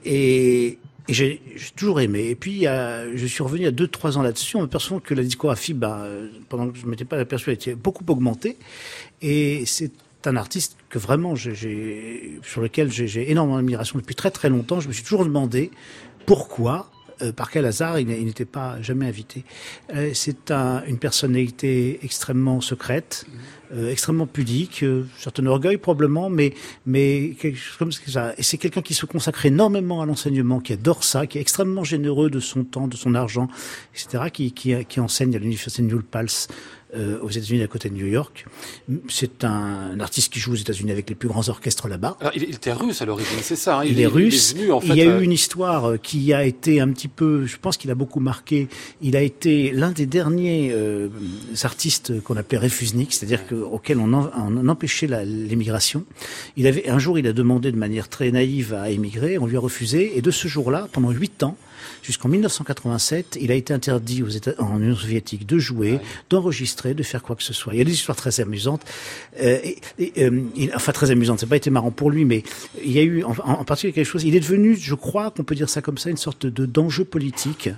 [0.04, 2.28] Et, et j'ai j'ai toujours aimé.
[2.30, 2.62] Et puis,
[3.14, 6.28] je suis revenu a deux, trois ans là-dessus, en m'apercevant que la discographie, bah, euh,
[6.48, 8.56] pendant que je ne m'étais pas aperçu, elle était beaucoup augmentée.
[9.22, 9.90] Et c'est
[10.26, 14.80] un artiste que vraiment, j'ai- sur lequel j'ai énormément d'admiration depuis très très longtemps.
[14.80, 15.70] Je me suis toujours demandé
[16.26, 16.90] pourquoi,
[17.22, 19.44] euh, par quel hasard, il n'était pas jamais invité.
[19.94, 23.26] Euh, c'est un, une personnalité extrêmement secrète,
[23.72, 26.54] euh, extrêmement pudique, euh, certain orgueil probablement, mais
[26.86, 27.36] mais
[27.78, 28.32] comme ça.
[28.38, 31.84] Et c'est quelqu'un qui se consacre énormément à l'enseignement, qui adore ça, qui est extrêmement
[31.84, 33.48] généreux de son temps, de son argent,
[33.94, 34.24] etc.
[34.32, 36.48] Qui qui, qui enseigne à l'université de New Paltz.
[36.96, 38.46] Euh, aux États-Unis, à côté de New York.
[39.08, 42.16] C'est un, artiste qui joue aux États-Unis avec les plus grands orchestres là-bas.
[42.20, 43.78] Alors, il, était russe à l'origine, c'est ça.
[43.80, 44.52] hein, Il, est russe.
[44.52, 46.44] Il, est venu, en fait, il y a euh, eu une histoire euh, qui a
[46.44, 48.68] été un petit peu, je pense qu'il a beaucoup marqué.
[49.02, 51.08] Il a été l'un des derniers euh,
[51.62, 56.04] artistes qu'on appelait réfusniks, c'est-à-dire que, auquel on, en- on empêchait l'émigration.
[56.56, 59.56] Il avait un jour, il a demandé de manière très naïve à émigrer, on lui
[59.56, 61.56] a refusé, et de ce jour-là, pendant huit ans,
[62.02, 65.98] jusqu'en 1987, il a été interdit aux États, en Union soviétique de jouer,
[66.30, 67.72] d'enregistrer, de faire quoi que ce soit.
[67.74, 68.82] Il y a des histoires très amusantes,
[69.42, 71.40] euh, et, et, euh, il- enfin très amusantes.
[71.40, 72.42] Ça n'a pas été marrant pour lui, mais
[72.84, 73.34] il y a eu en,
[73.64, 74.24] particulier quelque chose.
[74.24, 77.04] Il est devenu, je crois, qu'on peut dire ça comme ça, une sorte de d'enjeu
[77.04, 77.70] politique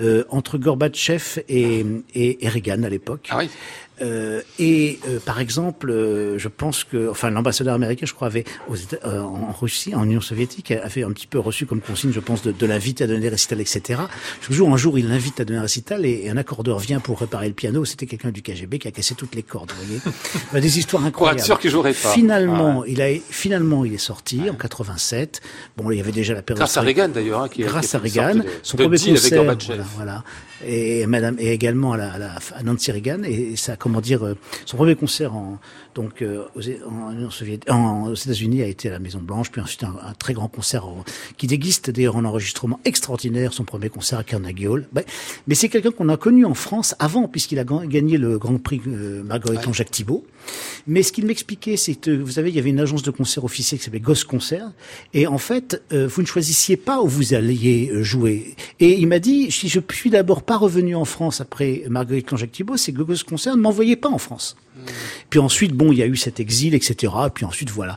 [0.00, 3.28] euh, entre Gorbatchev et, et, et Reagan à l'époque.
[3.30, 3.48] Ah oui.
[4.02, 8.44] Euh, et euh, par exemple, euh, je pense que, enfin, l'ambassadeur américain, je crois, avait
[8.68, 12.12] aux États- euh, en Russie, en Union soviétique, avait un petit peu reçu comme consigne,
[12.12, 14.00] je pense, de, de l'inviter à donner des récitals, etc.
[14.40, 17.00] Je jour, un jour, il l'invite à donner un récital et, et un accordeur vient
[17.00, 17.84] pour réparer le piano.
[17.84, 19.70] C'était quelqu'un du KGB qui a cassé toutes les cordes.
[19.78, 21.40] Vous voyez, Enfin, des histoires Pour incroyables.
[21.40, 22.12] être sûr qu'il jouerait pas.
[22.12, 25.40] Finalement, il a finalement il est sorti en 87.
[25.76, 27.42] Bon, il y avait déjà la période Grâce à Reagan, d'ailleurs.
[27.42, 29.82] hein, qui, grâce qui à a Reagan, de- son de premier avec concert, Gorbatchev.
[29.96, 30.24] voilà,
[30.60, 30.72] voilà.
[30.72, 34.24] et Madame et également à, la, à, la- à Nancy Reagan et ça, comment dire,
[34.24, 35.58] euh, son premier concert en
[35.94, 36.62] donc euh, aux,
[37.70, 40.48] en, aux États-Unis a été à la Maison Blanche, puis ensuite un, un très grand
[40.48, 40.84] concert
[41.36, 44.86] qui déguiste d'ailleurs en enregistrement extraordinaire son premier concert à Carnegie Hall.
[45.46, 48.80] Mais c'est quelqu'un qu'on a connu en France avant puisqu'il a gagné le Grand Prix
[48.86, 50.24] euh, Marguerite Jacques Thibault.
[50.86, 53.44] Mais ce qu'il m'expliquait, c'est que vous savez, il y avait une agence de concert
[53.44, 54.70] officielle qui s'appelait Gosse Concert,
[55.12, 58.56] et en fait, euh, vous ne choisissiez pas où vous alliez jouer.
[58.80, 62.52] Et il m'a dit, si je suis d'abord pas revenu en France après Marguerite Clan-Jacques
[62.52, 64.56] Thibault, c'est que Gosse Concert ne m'envoyait pas en France.
[65.30, 67.12] Puis ensuite, bon, il y a eu cet exil, etc.
[67.26, 67.96] Et puis ensuite, voilà.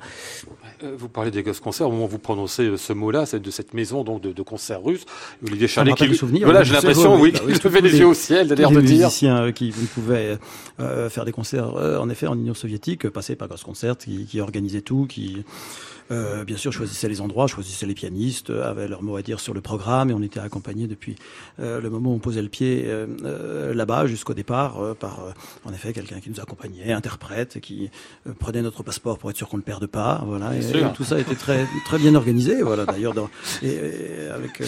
[0.84, 3.40] Euh, Vous parlez des gosses concerts, au moment où vous prononcez euh, ce mot-là, c'est
[3.42, 5.06] de cette maison donc de, de concerts russes.
[5.48, 6.14] Olivier Charlet qui...
[6.14, 8.82] souvenir, Voilà, j'ai l'impression, oui, bah qu'il oui, les les- yeux au ciel, d'ailleurs de
[8.82, 9.06] dire.
[9.08, 10.38] musiciens euh, qui vous pouvaient
[10.82, 14.26] euh, faire des concerts, euh, en effet, en Union soviétique, passaient par Grosse Concert, qui,
[14.26, 15.44] qui organisait tout, qui,
[16.12, 19.40] euh, bien sûr, choisissaient les endroits, choisissaient les pianistes, euh, avaient leur mot à dire
[19.40, 21.16] sur le programme, et on était accompagnés depuis
[21.60, 25.20] euh, le moment où on posait le pied euh, euh, là-bas jusqu'au départ euh, par,
[25.22, 25.32] euh,
[25.66, 27.90] en effet, quelqu'un qui nous accompagnait, interprète, qui
[28.40, 30.56] prenait notre passeport pour être sûr qu'on ne le perde pas, voilà.
[30.56, 30.88] Et, sûr.
[30.88, 32.86] et tout ça était très, très bien organisé, voilà.
[32.86, 33.14] D'ailleurs,
[33.62, 34.62] et, et avec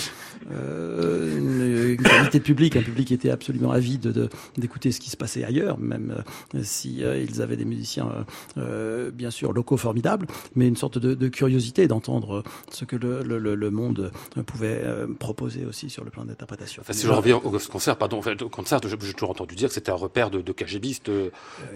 [2.40, 5.78] de public, un public qui était absolument avide de- d'écouter ce qui se passait ailleurs,
[5.80, 6.24] même
[6.56, 8.24] euh, si euh, ils avaient des musiciens euh,
[8.58, 13.24] euh, bien sûr locaux formidables, mais une sorte de, de curiosité d'entendre ce que le,
[13.24, 14.12] le, le- le monde
[14.46, 16.82] pouvait euh, proposer aussi sur le plan d'interprétation.
[16.82, 19.74] Enfin, si je reviens au Concert, pardon, enfin, au concert, j'ai toujours entendu dire que
[19.74, 21.10] c'était un repère de, de KGBistes.
[21.10, 21.30] euh,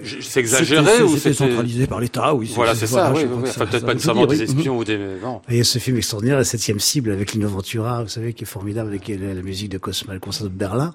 [0.04, 2.52] C'est exagéré ou c'était centralisé par l'État, oui.
[2.56, 3.50] Voilà, c'est ça, oui, oui, oui.
[3.50, 4.44] Enfin, peut-être pas nécessairement des oui.
[4.44, 4.98] espions ou des.
[5.22, 5.42] Non.
[5.50, 8.34] Et il y a ce film extraordinaire, La septième cible, avec Lino Ventura, vous savez,
[8.34, 10.94] qui est formidable, avec la, la musique de Cosma, le concert de Berlin,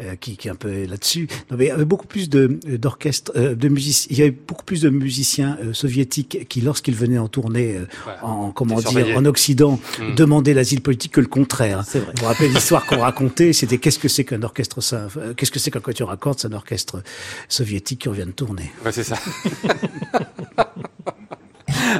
[0.00, 1.28] euh, qui, qui est un peu là-dessus.
[1.50, 4.08] Non, mais il y avait beaucoup plus de d'orchestres, euh, de musiciens.
[4.10, 7.86] Il y avait beaucoup plus de musiciens euh, soviétiques qui, lorsqu'ils venaient en tournée, euh,
[8.06, 8.12] Ouais.
[8.22, 10.14] en comment dire, en Occident, Mm.
[10.14, 11.84] demandaient l'asile politique que le contraire.
[11.86, 12.12] C'est vrai.
[12.16, 15.50] Vous vous rappelez l'histoire qu'on racontait, c'était qu'est-ce que c'est qu'un orchestre, ça, euh, qu'est-ce
[15.50, 17.02] que c'est qu'un quatuor à cordes, c'est un orchestre
[17.48, 18.70] soviétique qui revient de tourner.
[18.84, 19.16] Ouais, c'est ça.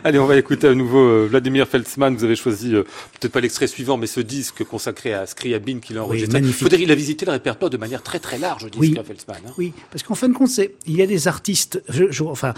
[0.04, 2.16] Allez, on va écouter à nouveau euh, Vladimir Feltzmann.
[2.16, 2.82] Vous avez choisi, euh,
[3.18, 6.40] peut-être pas l'extrait suivant, mais ce disque consacré à Scriabine qu'il a enregistré.
[6.40, 8.96] dire, il a visité le répertoire de manière très très large, disque Oui.
[8.98, 9.38] à Feltzmann.
[9.46, 9.52] hein?
[9.58, 10.50] Oui, parce qu'en fin de compte,
[10.86, 11.82] il y a des artistes.
[11.88, 12.54] Je, je- enfin,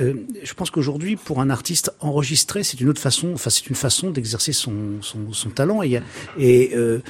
[0.00, 3.32] euh, je pense qu'aujourd'hui, pour un artiste enregistré, c'est une autre façon.
[3.34, 5.82] Enfin, c'est une façon d'exercer son, son, son talent.
[5.82, 6.00] Et,
[6.74, 7.00] euh,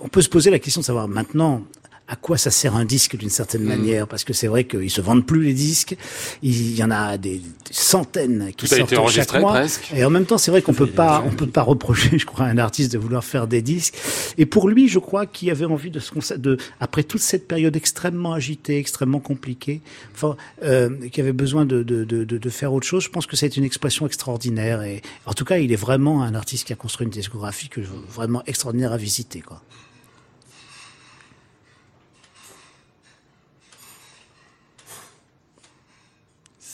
[0.00, 1.62] on peut se poser la question de savoir maintenant.
[2.08, 3.68] À quoi ça sert un disque d'une certaine Mm.
[3.68, 5.96] manière, parce que c'est vrai qu'ils se vendent plus les disques.
[6.42, 9.52] Il y en a des centaines qui Tout a sortent été enregistré chaque mois.
[9.52, 9.92] presque.
[9.94, 12.46] Et en même temps, c'est vrai qu'on peut pas, on peut pas reprocher, je crois,
[12.46, 13.94] à un artiste de vouloir faire des disques.
[14.38, 17.74] Et pour lui, je crois qu'il avait envie de consa- de, après toute cette période
[17.76, 19.80] extrêmement agitée, extrêmement compliquée,
[20.14, 23.02] enfin, euh, qui avait besoin de, de, de, de, de faire autre chose.
[23.02, 24.82] Je pense que c'est une expression extraordinaire.
[24.82, 27.82] Et en tout cas, il est vraiment un artiste qui a construit une discographie que
[27.82, 29.60] je, vraiment extraordinaire à visiter, quoi.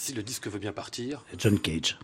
[0.05, 1.25] Si le disque veut bien partir.
[1.39, 1.97] John Cage.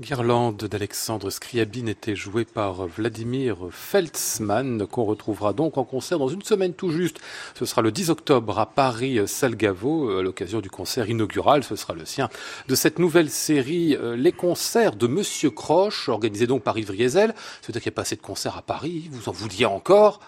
[0.00, 6.42] Guirlande d'Alexandre Scriabine était jouée par Vladimir Feltzmann, qu'on retrouvera donc en concert dans une
[6.42, 7.18] semaine tout juste.
[7.56, 11.94] Ce sera le 10 octobre à Paris, Salgavo, à l'occasion du concert inaugural, ce sera
[11.94, 12.28] le sien,
[12.68, 17.34] de cette nouvelle série, euh, Les concerts de Monsieur Croche, organisé donc par Yves Riesel.
[17.60, 20.20] C'est-à-dire qu'il n'y a pas assez de concerts à Paris, vous en vouliez encore?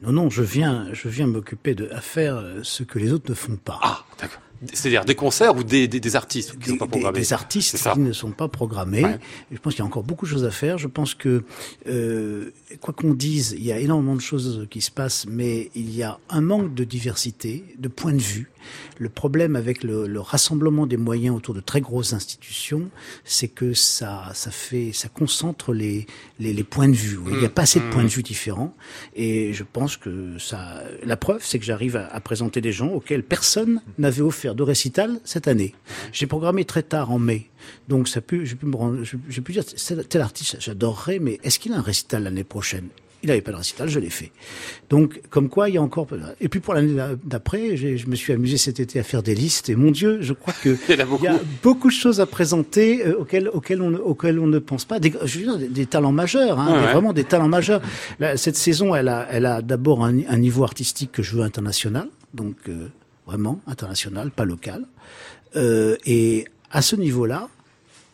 [0.00, 3.28] Non, non, je viens, je viens m'occuper de à faire euh, ce que les autres
[3.28, 3.80] ne font pas.
[3.82, 4.40] Ah, d'accord.
[4.72, 7.92] C'est-à-dire des concerts ou des, des, des artistes qui ne sont pas programmés des artistes
[7.92, 9.04] qui ne sont pas programmés.
[9.04, 9.18] Ouais.
[9.52, 10.78] Je pense qu'il y a encore beaucoup de choses à faire.
[10.78, 11.44] Je pense que,
[11.88, 12.50] euh,
[12.80, 16.02] quoi qu'on dise, il y a énormément de choses qui se passent, mais il y
[16.02, 18.50] a un manque de diversité, de points de vue.
[18.98, 22.90] Le problème avec le, le rassemblement des moyens autour de très grosses institutions,
[23.24, 26.06] c'est que ça, ça fait, ça concentre les,
[26.40, 27.18] les, les points de vue.
[27.30, 28.74] Il n'y a pas assez de points de vue différents.
[29.14, 32.88] Et je pense que ça, la preuve, c'est que j'arrive à, à présenter des gens
[32.88, 35.74] auxquels personne n'avait offert de récital cette année.
[36.12, 37.48] J'ai programmé très tard en mai.
[37.88, 39.64] Donc ça peut, j'ai pu me rendre, j'ai pu dire,
[40.08, 42.88] tel artiste, j'adorerais, mais est-ce qu'il a un récital l'année prochaine?
[43.24, 44.30] Il n'avait pas de récital, je l'ai fait.
[44.90, 46.06] Donc, comme quoi, il y a encore.
[46.40, 46.94] Et puis pour l'année
[47.24, 49.68] d'après, je me suis amusé cet été à faire des listes.
[49.68, 52.20] Et mon Dieu, je crois que il y, a il y a beaucoup de choses
[52.20, 55.00] à présenter euh, auxquelles, auxquelles, on, auxquelles on ne pense pas.
[55.00, 56.92] Des, je veux dire, des, des talents majeurs, hein, Ouais, ouais.
[56.92, 57.82] vraiment des talents majeurs.
[58.20, 61.42] Là, cette saison, elle a, elle a d'abord un, un niveau artistique que je veux
[61.42, 62.86] international, donc euh,
[63.28, 64.86] vraiment international, pas local.
[65.54, 67.48] Euh, et à ce niveau-là,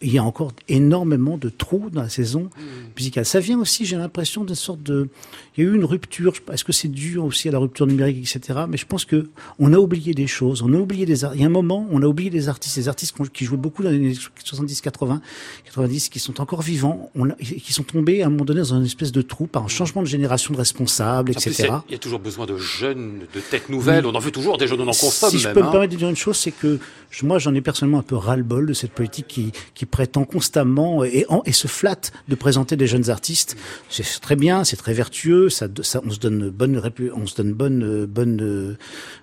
[0.04, 2.50] il y a encore énormément de trous dans la saison
[2.96, 3.24] musicale.
[3.24, 5.08] Ça vient aussi, j'ai l'impression, d'une sorte de...
[5.56, 6.32] Il y a eu une rupture.
[6.52, 8.60] Est-ce que c'est dû aussi à la rupture numérique, etc.
[8.68, 9.28] Mais je pense que
[9.58, 10.62] on a oublié des choses.
[10.62, 11.22] On a oublié des...
[11.34, 12.76] Il y a un moment, on a oublié des artistes.
[12.76, 15.20] Des artistes qui jouaient beaucoup dans les années 70, 80,
[15.66, 18.74] 90, qui sont encore vivants, on a- qui sont tombés à un moment donné dans
[18.74, 21.68] une espèce de trou par un changement de génération de responsables, etc.
[21.88, 24.06] il y a- toujours besoin de jeunes, de têtes nouvelles.
[24.06, 25.70] On en veut toujours des jeunes, on en consomme si je peux me hein.
[25.70, 26.78] permettre de dire une chose, c'est que
[27.22, 31.24] moi j'en ai personnellement un peu ras-le-bol de cette politique qui, qui prétend constamment et,
[31.52, 33.56] se flatte de présenter des jeunes artistes.
[33.88, 35.68] C'est très bien, c'est très vertueux, ça,
[36.04, 36.82] on se donne bonne
[37.14, 38.76] on se donne bonne bonne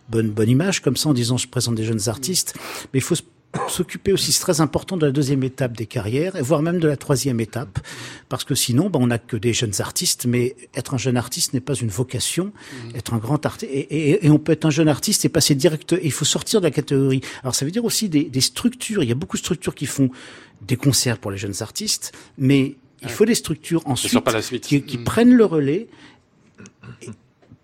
[0.08, 2.54] bonne bonne image comme ça en disant je présente des jeunes artistes,
[2.94, 3.16] mais il faut
[3.68, 6.88] s'occuper aussi, c'est très important de la deuxième étape des carrières, et voire même de
[6.88, 7.80] la troisième étape,
[8.30, 11.54] parce que sinon, ben, on n'a que des jeunes artistes, mais être un jeune artiste
[11.54, 12.54] n'est pas une vocation,
[12.96, 13.80] être un grand artiste, et,
[14.12, 16.62] et- et on peut être un jeune artiste et passer direct, et il faut sortir
[16.62, 17.22] de la catégorie.
[17.44, 19.86] Alors ça veut dire aussi des, des structures, il y a beaucoup de structures qui
[19.86, 20.10] font
[20.62, 24.12] des concerts pour les jeunes artistes, mais il faut des structures ensuite
[24.62, 25.04] qui, qui Mm.
[25.04, 25.88] prennent le relais,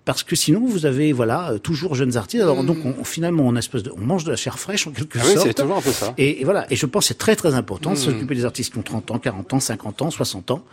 [0.07, 2.41] parce que sinon vous avez voilà toujours jeunes artistes.
[2.41, 5.19] Alors donc on, finalement on, espèce de, on mange de la chair fraîche en quelque
[5.21, 5.45] Ah oui, sorte.
[5.47, 6.13] c'est toujours un peu ça.
[6.17, 6.65] Et, et voilà.
[6.71, 7.99] Et je pense que c'est très très important de Mm.
[7.99, 10.63] s'occuper des artistes qui ont 30 ans, 40 ans, 50 ans, 60 ans.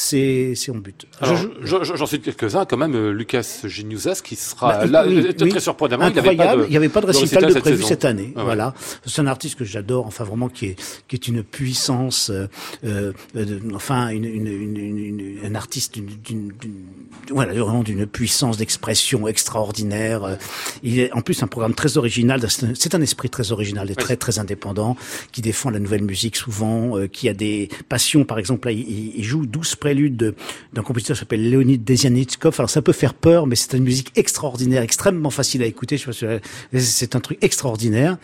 [0.00, 1.06] C'est c'est mon but.
[1.64, 5.60] J'en suis quelques-uns, quand même, euh, Lucas Geniusas, qui sera Bah, là, oui, très oui.
[5.60, 6.66] surprenamment, Incroyable.
[6.68, 8.32] il n'y avait pas de récital de cette prévu cette année.
[8.36, 8.44] Ah ouais.
[8.44, 8.74] Voilà.
[9.04, 10.76] C'est un artiste que j'adore, enfin vraiment qui est
[11.08, 12.46] qui est une puissance, euh,
[12.84, 16.84] euh, de- enfin une, une, une, une- une- un artiste d'une d'une- d'une-
[17.30, 20.38] voilà vraiment d'une puissance d'expression extraordinaire.
[20.84, 22.40] Il est en plus un programme très original.
[22.48, 24.96] C'est un- esprit très original et très très indépendant
[25.32, 28.24] qui défend la nouvelle musique souvent, euh, qui a des passions.
[28.24, 30.34] Par exemple, là, il, il- il joue 12 préludes de-
[30.74, 32.54] d'un compositeur qui s'appelle Leonid Desianitskov.
[32.58, 35.96] Alors ça peut faire peur, mais c'est une musique extraordinaire, extrêmement facile à écouter.
[35.96, 36.26] Je si-
[36.98, 38.18] C'est un truc extraordinaire,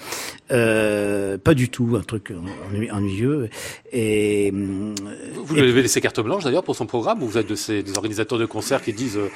[0.52, 2.32] euh, pas du tout un truc
[2.72, 3.48] ennuy- ennuyeux.
[3.92, 7.54] Et Vous lui avez laissé carte blanche, d'ailleurs, pour son programme, ou vous êtes de
[7.54, 9.28] ces, des organisateurs de concerts qui disent euh,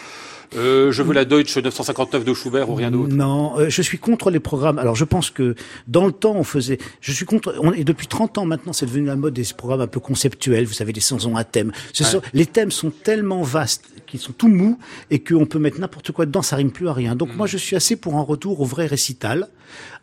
[0.57, 3.99] euh, je veux la Deutsche 959 de Schubert ou rien d'autre Non, euh, je suis
[3.99, 4.78] contre les programmes.
[4.78, 5.55] Alors je pense que
[5.86, 7.55] dans le temps on faisait, je suis contre.
[7.61, 10.64] On est depuis 30 ans maintenant, c'est devenu la mode des programmes un peu conceptuels.
[10.64, 11.72] Vous savez, des saisons à thème.
[11.92, 14.78] Ce sont- les thèmes sont tellement vastes qu'ils sont tout mous
[15.11, 17.14] et qu'on peut mettre n'importe quoi dedans, ça rime plus à rien.
[17.14, 19.49] Donc moi je suis assez pour un retour au vrai récital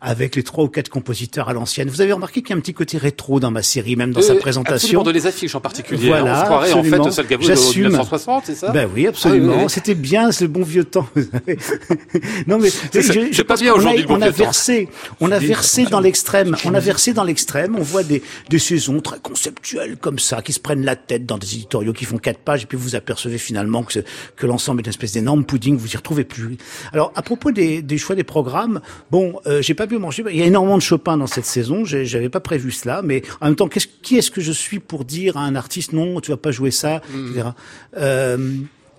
[0.00, 1.88] avec les trois ou quatre compositeurs à l'ancienne.
[1.88, 4.22] Vous avez remarqué qu'il y a un petit côté rétro dans ma série, même dans
[4.22, 4.74] sa Euh, présentation.
[5.00, 6.06] Absolument, de les affiches en particulier.
[6.06, 7.04] Voilà, on se croirait en absolument.
[7.06, 7.82] fait Salgavo de J'assume.
[7.86, 8.70] 1960, c'est ça?
[8.70, 9.52] Ben oui, absolument.
[9.54, 9.70] Ah oui, oui.
[9.70, 11.08] C'était bien, c'est le bon vieux temps.
[12.46, 14.88] non mais je- je pas pense bien aujourd'hui, bon On a versé,
[15.20, 16.56] on a versé dans l'extrême.
[16.64, 17.76] On a versé dans l'extrême.
[17.76, 21.38] On voit des des saisons très conceptuelles comme ça, qui se prennent la tête dans
[21.38, 24.00] des éditoriaux qui font quatre pages, et puis vous apercevez finalement que
[24.36, 25.76] que l'ensemble est une espèce d'énorme pudding.
[25.76, 26.56] Vous y retrouvez plus.
[26.92, 28.80] Alors à propos des, des choix des programmes,
[29.10, 30.22] bon, euh, j'ai pas pu manger.
[30.30, 31.84] Il y a énormément de Chopin dans cette saison.
[31.84, 35.36] J'avais pas prévu cela, mais en même temps, qui est-ce que je suis pour dire
[35.36, 37.48] à un artiste non, tu vas pas jouer ça, etc.
[37.96, 38.50] Euh,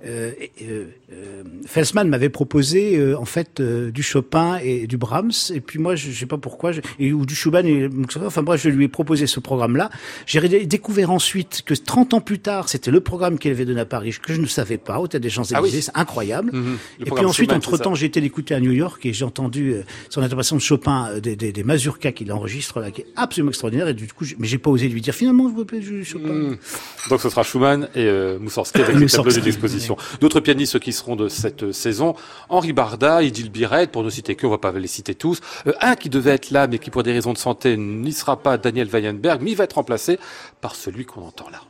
[0.06, 0.32] euh,
[0.62, 5.62] euh, euh, Felsman m'avait proposé euh, en fait euh, du Chopin et du Brahms et
[5.62, 7.88] puis moi je, je sais pas pourquoi je, et, ou du Schumann et
[8.26, 9.90] enfin bref je lui ai proposé ce programme là
[10.26, 13.86] j'ai découvert ensuite que 30 ans plus tard c'était le programme qu'il avait donné à
[13.86, 15.82] Paris que je ne savais pas au Théâtre des Champs-Élysées Ah oui.
[15.82, 16.78] c'est incroyable Mhm.
[17.00, 19.74] Et puis ensuite Schumann, entre temps j'ai été l'écouter à New York et j'ai entendu
[19.74, 23.08] euh, son interprétation de Chopin euh, des, des, des mazurkas qu'il enregistre là qui est
[23.16, 25.80] absolument extraordinaire et du coup mais j'ai pas osé lui dire finalement je veux pas
[25.80, 26.58] jouer Chopin Hmm.
[27.10, 29.96] Donc ce sera Schumann et euh, Moussorski avec les tableaux Moussorgsky, d'exposition.
[30.20, 32.16] D'autres pianistes qui seront de cette saison,
[32.50, 35.40] Henri Barda, Idil Biret, pour ne citer que, on va pas les citer tous.
[35.68, 38.38] Euh, un qui devait être là, mais qui pour des raisons de santé n'y sera
[38.38, 40.20] pas, Daniel Weinberg, mais il va être remplacé
[40.62, 41.62] par celui qu'on entend là.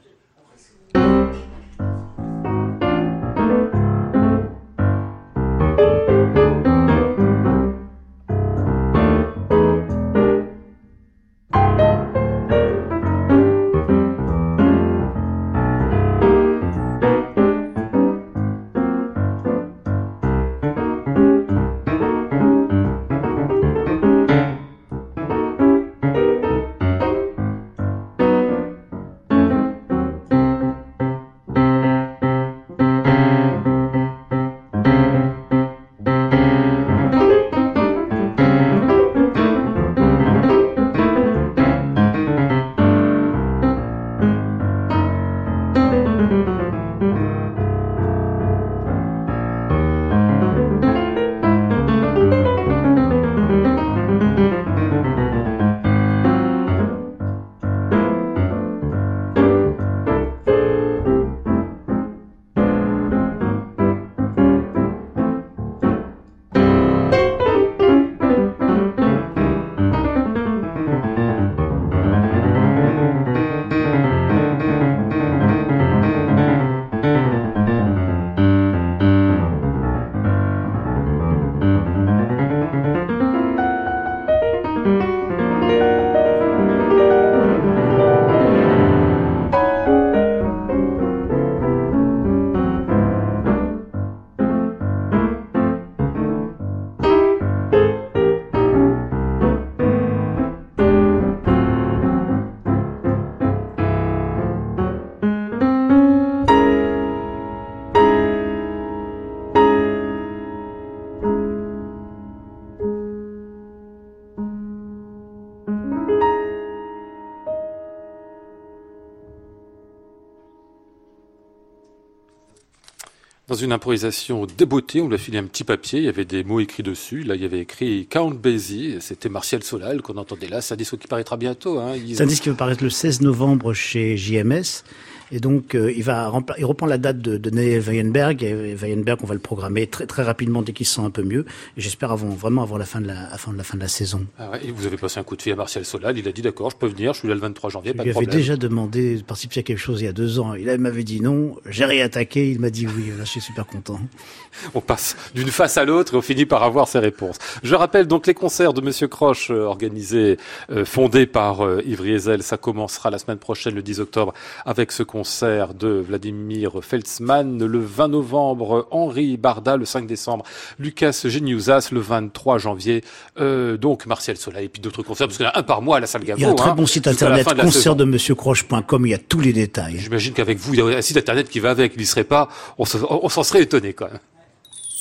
[123.58, 126.60] Une improvisation débeautée, on lui a filé un petit papier, il y avait des mots
[126.60, 127.24] écrits dessus.
[127.24, 130.62] Là, il y avait écrit Count Basie, c'était Martial Solal qu'on entendait là.
[130.62, 131.80] C'est un disque qui paraîtra bientôt.
[131.80, 131.95] Hein.
[132.14, 134.84] C'est un disque qui va paraître le 16 novembre chez JMS.
[135.32, 138.43] Et donc, euh, il va il reprend la date de, de Neil Weinberg.
[138.43, 141.23] Et Weinberg, on va le programmer très très rapidement dès qu'il se sent un peu
[141.23, 141.45] mieux.
[141.75, 144.25] J'espère avant, vraiment avant la fin de la, avant la fin de la saison.
[144.39, 146.17] Ah ouais, et vous avez passé un coup de fil à Martial Solal.
[146.17, 147.13] Il a dit d'accord, je peux venir.
[147.13, 147.91] Je suis là le 23 janvier.
[147.91, 148.41] Je pas lui de avais problème.
[148.41, 150.53] déjà demandé de participer à quelque chose il y a deux ans.
[150.53, 151.57] Il m'avait dit non.
[151.69, 152.49] J'ai réattaqué.
[152.49, 153.09] Il m'a dit oui.
[153.17, 153.99] Là, je suis super content.
[154.73, 157.38] On passe d'une face à l'autre et on finit par avoir ses réponses.
[157.61, 160.38] Je rappelle donc les concerts de Monsieur Croche euh, organisés,
[160.71, 162.41] euh, fondés par Yves Riesel.
[162.41, 164.34] Ça commencera la semaine prochaine, le 10 octobre,
[164.65, 167.63] avec ce concert de Vladimir Feltzmann.
[167.65, 169.78] Le 20 novembre, Henri Barda.
[169.78, 170.43] Le 5 décembre,
[170.80, 171.89] Lucas Geniusas.
[171.91, 173.03] Le 23 janvier,
[173.39, 174.65] euh, donc Martial Soleil.
[174.65, 176.24] Et puis d'autres concerts, parce qu'il y en a un par mois à la salle
[176.24, 176.39] Gaveau.
[176.39, 179.05] Il y a un très hein, bon site internet, fin de concert de monsieurcroche.com.
[179.05, 179.97] Il y a tous les détails.
[179.99, 181.93] J'imagine qu'avec vous, il y a un site internet qui va avec.
[181.95, 182.49] Il n'y serait pas.
[182.78, 184.20] On se- on s'en serait étonné quand même.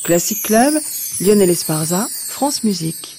[0.04, 0.74] Classic Club,
[1.20, 3.15] Lionel Esparza, France Musique.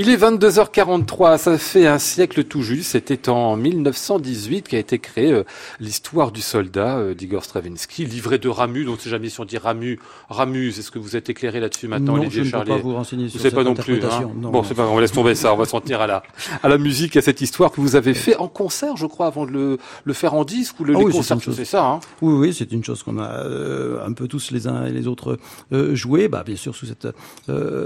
[0.00, 5.32] Il est 22h43, ça fait un siècle tout juste, c'était en 1918 qu'a été créée
[5.32, 5.42] euh,
[5.80, 9.58] l'histoire du soldat euh, d'Igor Stravinsky, livré de Ramu, donc c'est jamais si on dit
[9.58, 12.76] Ramu, Ramu, est-ce que vous êtes éclairé là-dessus maintenant, non, Olivier je ne peux pas
[12.76, 14.30] vous renseigner Vous sur savez cette pas non plus, hein.
[14.36, 16.22] Non, Bon, c'est pas on laisse tomber ça, on va s'en tenir à la,
[16.62, 19.46] à la musique, à cette histoire que vous avez fait en concert, je crois, avant
[19.46, 21.56] de le, le faire en disque, ou le Ah oui, chose.
[21.56, 24.68] c'est ça, hein Oui, oui, c'est une chose qu'on a euh, un peu tous les
[24.68, 25.40] uns et les autres
[25.72, 27.08] euh, joué, bah, bien sûr sous cette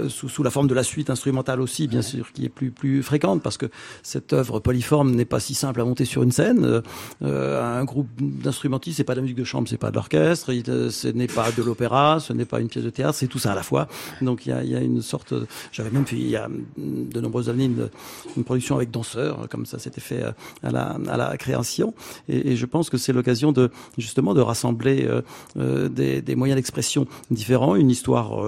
[0.09, 2.02] sous, sous la forme de la suite instrumentale aussi, bien
[2.35, 3.67] qui est plus plus fréquente parce que
[4.03, 6.65] cette œuvre polyforme n'est pas si simple à monter sur une scène.
[6.65, 6.81] Euh,
[7.23, 10.53] euh, un groupe d'instrumentistes, c'est pas de la musique de chambre, c'est pas de l'orchestre,
[10.53, 13.39] euh, ce n'est pas de l'opéra, ce n'est pas une pièce de théâtre, c'est tout
[13.39, 13.89] ça à la fois.
[14.21, 15.35] Donc il y a, une sorte,
[15.73, 19.79] j'avais même fait il y a de nombreuses années une, production avec danseurs, comme ça
[19.79, 20.25] s'était fait
[20.63, 21.95] à la, création.
[22.29, 25.09] Et, je pense que c'est l'occasion de justement de rassembler
[25.57, 28.43] des, des moyens d'expression différents, une histoire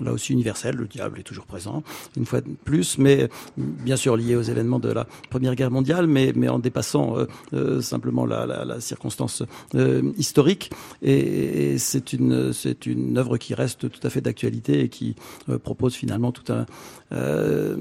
[0.00, 0.76] là aussi universelle.
[0.76, 1.82] Le diable est toujours présent,
[2.16, 6.06] une fois de plus, mais bien sûr lié aux événements de la Première Guerre mondiale,
[6.06, 9.42] mais, en dépassant euh, euh, simplement la, circonstance
[9.74, 10.70] euh, historique.
[11.02, 15.16] Et, c'est une œuvre qui reste tout à fait d'actualité et qui
[15.62, 16.66] propose finalement tout un
[17.12, 17.76] euh,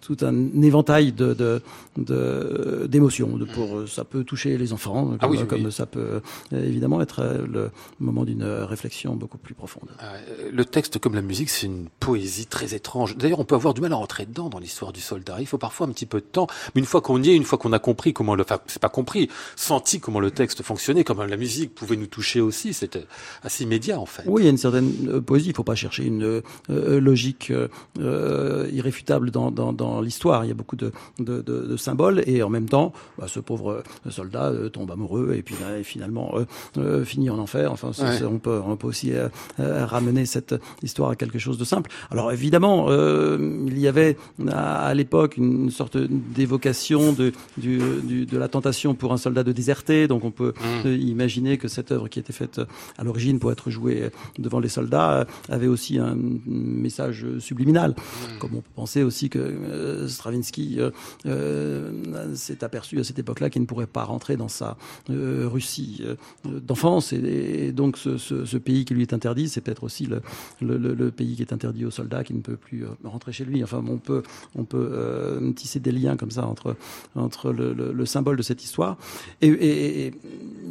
[0.00, 1.60] tout un éventail de de-
[1.96, 3.36] de- d'émotions.
[3.36, 5.72] De, pour euh, ça peut toucher les enfants, comme, Ah oui, comme oui.
[5.72, 6.20] ça peut
[6.52, 7.70] euh, évidemment être le
[8.00, 9.88] moment d'une réflexion beaucoup plus profonde.
[10.02, 13.16] Euh, Le texte, comme la musique, c'est une poésie très étrange.
[13.16, 15.36] D'ailleurs, on peut avoir du mal à rentrer dedans dans l'histoire du soldat.
[15.40, 16.46] Il faut parfois un petit peu de temps.
[16.74, 18.80] Mais une fois qu'on y est, une fois qu'on a compris comment le, enfin, c'est
[18.82, 23.04] pas compris, senti comment le texte fonctionnait, comment la musique pouvait nous toucher aussi, c'était
[23.42, 24.22] assez immédiat, en fait.
[24.26, 25.46] Oui, il y a une certaine poésie.
[25.46, 27.52] Il ne faut pas chercher une euh, logique
[27.98, 30.44] euh, euh, irréfutable dans, dans, dans l'histoire.
[30.44, 33.40] Il y a beaucoup de, de, de, de symboles et en même temps, bah, ce
[33.40, 36.44] pauvre euh, soldat euh, tombe amoureux et puis et finalement euh,
[36.78, 37.70] euh, finit en enfer.
[37.72, 38.22] Enfin, Ouais.
[38.24, 39.12] on peut on peut aussi
[39.58, 41.90] ramener cette histoire à quelque chose de simple.
[42.10, 44.16] Alors évidemment, il y avait
[44.48, 49.42] à, à l'époque une sorte d'évocation de du, du, de la tentation pour un soldat
[49.44, 50.08] de déserter.
[50.08, 50.52] Donc on peut
[50.84, 50.88] Mmh.
[50.88, 52.60] imaginer que cette œuvre qui était faite
[52.98, 57.94] à l'origine pour être jouée devant les soldats avait aussi un message subliminal.
[58.40, 60.90] Comme on peut penser aussi que euh, Stravinsky euh,
[61.26, 64.76] euh, s'est aperçu à cette époque-là qu'il ne pourrait pas rentrer dans sa
[65.08, 66.02] Russie
[66.44, 70.06] d'enfance et, et donc ce, ce, ce pays qui lui est interdit, c'est peut-être aussi
[70.06, 70.20] le,
[70.60, 73.44] le, le- le pays qui est interdit aux soldats qui ne peut plus rentrer chez
[73.44, 73.62] lui.
[73.62, 74.22] Enfin, on peut
[74.56, 76.76] on peut tisser des liens comme ça entre
[77.14, 78.96] entre le, le, le symbole de cette histoire
[79.40, 80.12] et,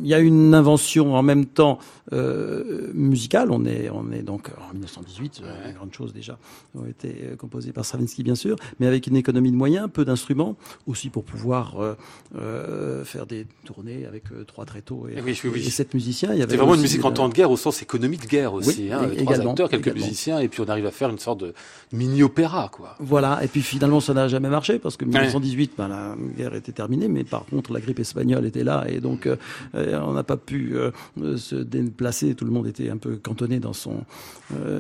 [0.03, 1.77] il y a une invention en même temps
[2.13, 3.51] euh, musicale.
[3.51, 6.38] On est on est donc en 1918, euh, une grande chose déjà
[6.75, 7.36] ont été euh,
[7.72, 10.55] par Stravinsky bien sûr, mais avec une économie de moyens, peu d'instruments,
[10.88, 11.95] aussi pour pouvoir euh,
[12.38, 15.63] euh, faire des tournées avec euh, trois tréteaux et, Eh oui, oui, oui.
[15.65, 16.32] et sept musiciens.
[16.36, 18.91] C'est vraiment une musique en temps de guerre au sens économie de guerre aussi.
[18.91, 20.05] Hein, trois acteurs, quelques également.
[20.05, 21.53] musiciens, et puis on arrive à faire une sorte de
[21.91, 22.95] mini-opéra, quoi.
[22.99, 25.11] Voilà, et puis finalement ça n'a jamais marché parce que Ouais.
[25.11, 28.99] 1918, ben, la guerre était terminée, mais par contre la grippe espagnole était là et
[28.99, 29.36] donc euh,
[29.74, 30.91] on n'a pas pu euh,
[31.38, 32.36] se déplacer.
[32.36, 34.03] Tout le monde était un peu cantonné dans son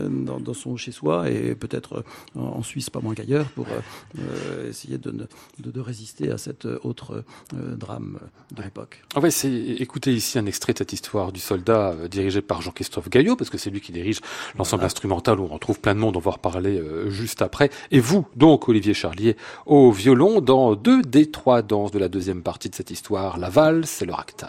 [0.09, 2.03] dans, dans son chez soi et peut-être
[2.37, 3.79] en en Suisse pas moins qu'ailleurs pour euh,
[4.19, 5.25] euh, essayer de, ne-
[5.59, 7.23] de, de résister à cet autre
[7.53, 8.19] euh, drame
[8.55, 9.03] de l'époque.
[9.15, 13.09] On va essayer écouter ici un extrait de cette histoire du soldat dirigé par Jean-Christophe
[13.09, 14.19] Gaillot, parce que c'est lui qui dirige
[14.57, 17.69] l'ensemble instrumental où on retrouve plein de monde, on va en reparler juste après.
[17.91, 22.41] Et vous, donc, Olivier Charlier, au violon dans deux des trois danses de la deuxième
[22.41, 24.47] partie de cette histoire, la valse et le ragtime.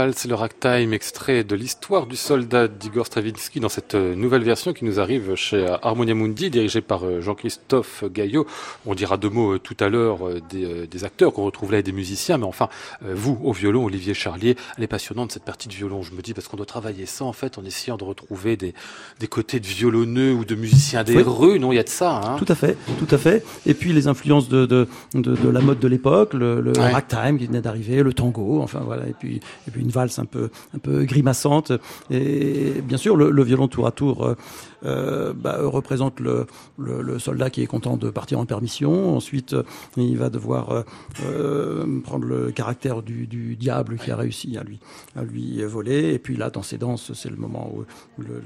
[0.00, 4.72] Valse, le ragtime, extrait de l'histoire du soldat d'Igor Stravinsky dans cette euh, nouvelle version
[4.72, 8.46] qui nous arrive chez euh, Harmonia Mundi, dirigée par euh, Jean-Christophe Gaillot.
[8.86, 11.92] On dira deux mots tout à l'heure des, des, acteurs qu'on retrouve là et des
[11.92, 12.70] musiciens, mais enfin,
[13.02, 16.32] vous, au violon, Olivier Charlier, elle est passionnante cette partie de violon, je me dis,
[16.32, 18.72] parce qu'on doit travailler ça en fait en essayant de retrouver des,
[19.18, 22.22] des côtés de violonneux ou de musiciens des rues, non, il y a de ça.
[22.24, 23.44] Hein tout à fait, tout à fait.
[23.66, 27.38] Et puis les influences de, de, de, de la mode de l'époque, le, le ragtime
[27.38, 30.50] qui venait d'arriver, le tango, enfin voilà, et puis et puis une valse un peu,
[30.74, 31.72] un peu grimaçante.
[32.10, 34.34] Et bien sûr, le, violon tour à tour euh,
[34.84, 36.46] euh, bah, représente le,
[36.78, 39.16] le, soldat qui est content de partir en permission.
[39.16, 39.56] Ensuite,
[39.96, 40.84] il va devoir
[41.24, 44.78] euh, prendre le caractère du, du, diable qui a réussi à lui,
[45.16, 46.14] à lui voler.
[46.14, 47.84] Et puis là, dans ces danses, c'est le moment où
[48.22, 48.40] le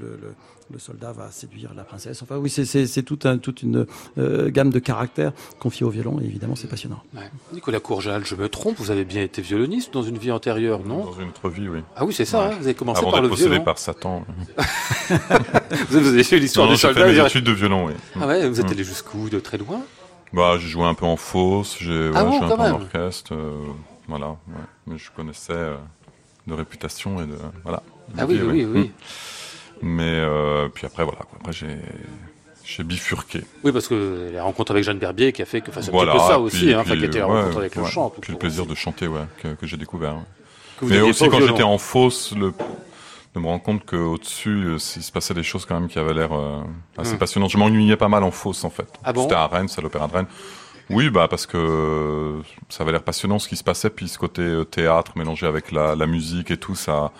[0.77, 2.21] soldat va séduire la princesse.
[2.21, 3.85] Enfin oui, c'est tout un, toute une
[4.17, 7.01] euh, gamme de caractères confiés au violon et évidemment c'est passionnant.
[7.15, 7.29] Ouais.
[7.53, 11.05] Nicolas Courjal, je me trompe, vous avez bien été violoniste dans une vie antérieure, non?
[11.05, 11.79] Dans une autre vie, oui.
[11.95, 13.63] Ah oui, c'est ça, hein, vous avez commencé Avant par le violon.
[13.63, 14.25] par Satan.
[15.89, 17.07] vous avez fait l'histoire du soldat.
[17.07, 17.93] J'ai fait mes études de violon, oui.
[18.19, 18.71] Ah ouais, vous êtes mm.
[18.71, 19.81] allé jusqu'où De très loin?
[20.33, 23.53] Bah, j'ai joué un peu en fosse, j'ai ah joué un peu en orchestre, euh,
[24.07, 24.29] voilà.
[24.29, 24.65] Ouais.
[24.87, 25.77] Mais je connaissais euh,
[26.47, 27.81] de réputation et de voilà.
[28.17, 28.79] Ah oui, oui, oui.
[28.79, 28.91] Mm.
[29.81, 31.19] Mais euh, puis après, voilà.
[31.39, 31.77] Après, j'ai
[32.65, 33.41] j'ai bifurqué.
[33.63, 36.13] Oui, parce que la rencontre avec Jeanne Berbier qui a fait que, enfin, c'est voilà,
[36.13, 38.11] un peu ça aussi, hein, qui était la rencontre avec le chant.
[38.19, 40.15] Puis le plaisir de chanter, ouais, que, que j'ai découvert.
[40.81, 42.53] Mais aussi quand j'étais en fosse, le,
[43.35, 46.13] de me rendre compte qu'au-dessus, euh, il se passait des choses quand même qui avaient
[46.13, 46.61] l'air euh,
[46.97, 47.17] assez hum.
[47.19, 47.51] passionnantes.
[47.51, 48.87] Je m'ennuyais pas mal en fosse, en fait.
[49.03, 50.27] Ah bon C'était à Rennes, c'est l'opéra de Rennes.
[50.89, 54.63] Oui, bah parce que ça avait l'air passionnant ce qui se passait, puis ce côté
[54.69, 57.11] théâtre mélangé avec la, la musique et tout, ça,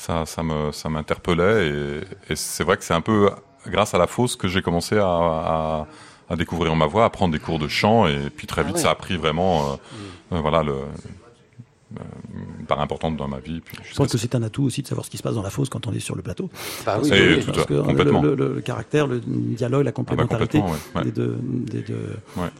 [0.00, 1.68] ça, ça me, ça m'interpellait.
[1.68, 3.30] Et, et c'est vrai que c'est un peu
[3.66, 5.86] grâce à la fosse que j'ai commencé à, à,
[6.28, 8.06] à, découvrir ma voix, à prendre des cours de chant.
[8.06, 10.34] Et puis très ah vite, ça a pris vraiment, euh, mmh.
[10.34, 10.74] euh, voilà, le,
[11.98, 12.02] euh,
[12.58, 13.60] une part importante dans ma vie.
[13.60, 15.42] Puis je pense que c'est un atout aussi de savoir ce qui se passe dans
[15.42, 16.48] la fosse quand on est sur le plateau.
[16.86, 18.22] Bah oui, oui, parce que complètement.
[18.22, 22.16] Le, le, le, caractère, le dialogue, la complémentarité ah bah ouais, des deux, des deux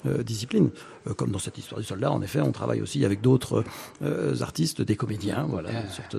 [0.07, 0.71] euh, disciplines.
[1.07, 3.65] Euh, comme dans cette histoire du soldat, en effet, on travaille aussi avec d'autres
[4.03, 6.17] euh, artistes, des comédiens, voilà, une sorte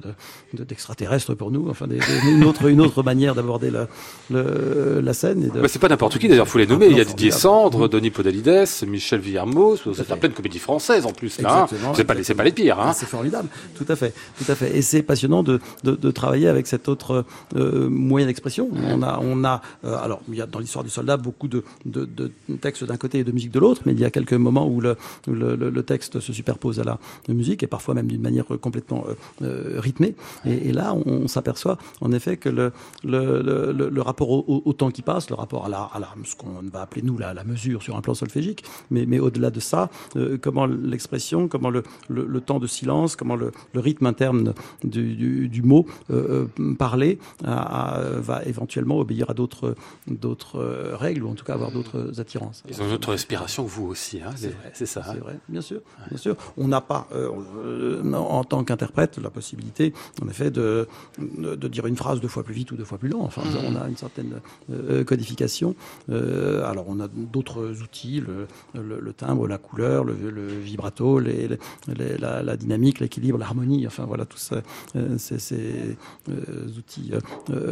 [0.54, 3.88] de, d'extraterrestres pour nous, enfin, des, des, une, autre, une autre manière d'aborder la,
[4.32, 5.50] le, la scène.
[5.50, 5.62] De...
[5.62, 6.88] Bah, c'est pas n'importe qui, d'ailleurs, faut les nommer.
[6.88, 11.06] Ah, Il y a Didier Sandre, Denis Podalides, Michel Villermoz, c'est en pleine comédie française
[11.06, 11.68] en plus, là.
[11.72, 11.94] Hein.
[11.96, 12.94] C'est pas, les, pas les pires, hein.
[12.94, 14.76] C'est formidable, tout à fait, tout à fait.
[14.76, 17.26] Et c'est passionnant de, de, de, travailler avec cet autre
[17.56, 18.70] euh, moyen d'expression.
[18.88, 21.64] On a, on a, euh, alors, il y a dans l'histoire du soldat beaucoup de,
[21.86, 24.34] de, de textes d'un côté et de musique de l'autre, mais il y a quelques
[24.34, 24.96] moments où le,
[25.28, 29.16] le, le, texte se superpose à la musique et parfois même d'une manière complètement euh,
[29.42, 30.16] euh rythmée.
[30.46, 32.72] Et, et, là, on, on s'aperçoit en effet que le,
[33.04, 36.36] le, le rapport au, au, temps qui passe, le rapport à la, à la ce
[36.36, 39.60] qu'on va appeler nous la, la, mesure sur un plan solfégique, mais, mais au-delà de
[39.60, 44.54] ça, euh, comment l'expression, comment le, le, temps de silence, comment le, rythme interne
[44.84, 49.76] du, du, du mot euh, euh parlé à, à, va éventuellement obéir à d'autres
[50.08, 50.60] d'autres
[50.94, 52.64] règles ou en tout cas avoir d'autres attirances.
[52.70, 54.32] Ils ont une autre respiration que vous aussi, hein,
[54.74, 55.04] c'est ça.
[55.06, 56.36] C'est vrai, bien sûr, bien sûr.
[56.58, 60.88] On n'a pas, euh, en tant qu'interprète, la possibilité, en effet, de,
[61.20, 63.22] de, dire une phrase deux fois plus vite ou deux fois plus lent.
[63.22, 63.66] Enfin, mmh.
[63.68, 64.42] on a une certaine
[64.72, 65.76] euh, codification.
[66.10, 68.48] Euh, alors, on a d'autres outils, le,
[68.80, 71.48] le, le, timbre, la couleur, le, le vibrato, les,
[71.88, 73.88] les, la, la, dynamique, l'équilibre, l'harmonie.
[73.88, 74.62] Enfin, voilà, tous ça,
[74.96, 75.98] euh, ces,
[76.30, 77.12] euh, outils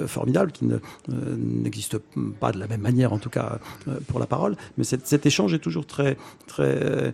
[0.08, 0.68] formidables qui
[1.08, 1.98] n'existent
[2.40, 3.60] pas de la même manière, en tout cas
[4.08, 4.56] pour la parole.
[4.78, 6.18] Mais cet, cet échange est toujours très,
[6.48, 7.12] très euh,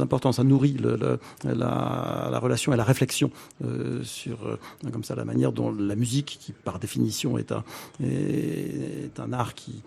[0.00, 0.32] important.
[0.32, 3.30] Ça nourrit le, le, la, la, relation et la réflexion
[3.64, 4.58] euh, sur euh,
[4.92, 7.64] comme ça la manière dont la musique, qui par définition est un,
[8.02, 9.82] est un art qui,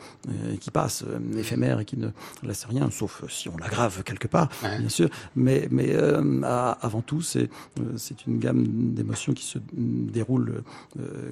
[0.59, 1.03] qui passe,
[1.37, 2.09] éphémère et qui ne
[2.43, 4.79] laisse rien, sauf si on l'aggrave quelque part, ouais.
[4.79, 5.09] bien sûr.
[5.35, 6.41] Mais, mais euh,
[6.81, 7.49] avant tout, c'est
[7.97, 10.63] c'est une gamme d'émotions qui se déroule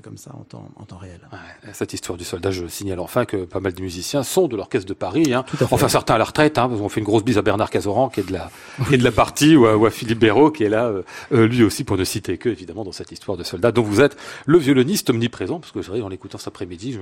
[0.01, 1.19] comme ça en temps, en temps réel.
[1.31, 1.73] Ouais.
[1.73, 4.87] Cette histoire du soldat, je signale enfin que pas mal de musiciens sont de l'orchestre
[4.87, 5.33] de Paris.
[5.33, 5.45] Hein.
[5.71, 6.57] Enfin, certains à la retraite.
[6.57, 8.49] Hein, on fait une grosse bise à Bernard Cazoran, qui est de la,
[8.91, 10.91] et de la partie, ou à, ou à Philippe Béraud, qui est là,
[11.31, 14.01] euh, lui aussi, pour ne citer que, évidemment, dans cette histoire de soldat, dont vous
[14.01, 16.97] êtes le violoniste omniprésent, parce que c'est vrai, en l'écoutant cet après-midi,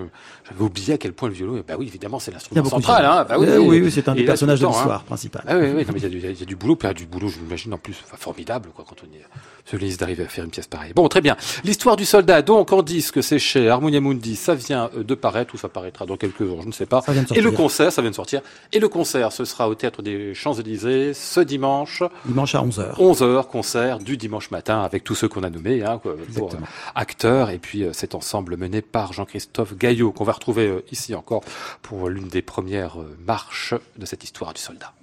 [0.50, 3.36] j'avais oublié à quel point le violon, bah oui, évidemment, c'est l'instrument central, hein, bah
[3.40, 5.04] oui, euh, oui, oui c'est un des personnages de l'histoire hein.
[5.06, 5.44] principal.
[5.48, 7.06] Ah oui, oui, mais il y, y, a du boulot, puis il y a du
[7.06, 9.22] boulot, je m'imagine, en plus, enfin, formidable, quoi, quand on est
[9.70, 10.94] violoniste d'arriver à faire une pièce pareille.
[10.94, 11.36] Bon, très bien.
[11.64, 15.54] L'histoire du soldat, donc, en disque, c'est chez Harmonia Mundi, ça vient euh, de paraître,
[15.54, 17.02] ou ça paraîtra dans quelques jours, je ne sais pas.
[17.36, 18.42] Et le concert, ça vient de sortir.
[18.72, 22.04] Et le concert, ce sera au Théâtre des Champs-Élysées, ce dimanche.
[22.26, 22.96] Dimanche à 11h.
[22.96, 26.12] 11h, concert du dimanche matin avec tous ceux qu'on a nommés, hein, pour,
[26.54, 26.58] euh,
[26.96, 31.44] acteurs, et puis euh, cet ensemble mené par Jean-Christophe Gaillot, qu'on va retrouver ici encore
[31.82, 34.94] pour l'une des premières marches de cette histoire du soldat.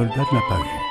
[0.00, 0.89] Soldat ne l'a pas.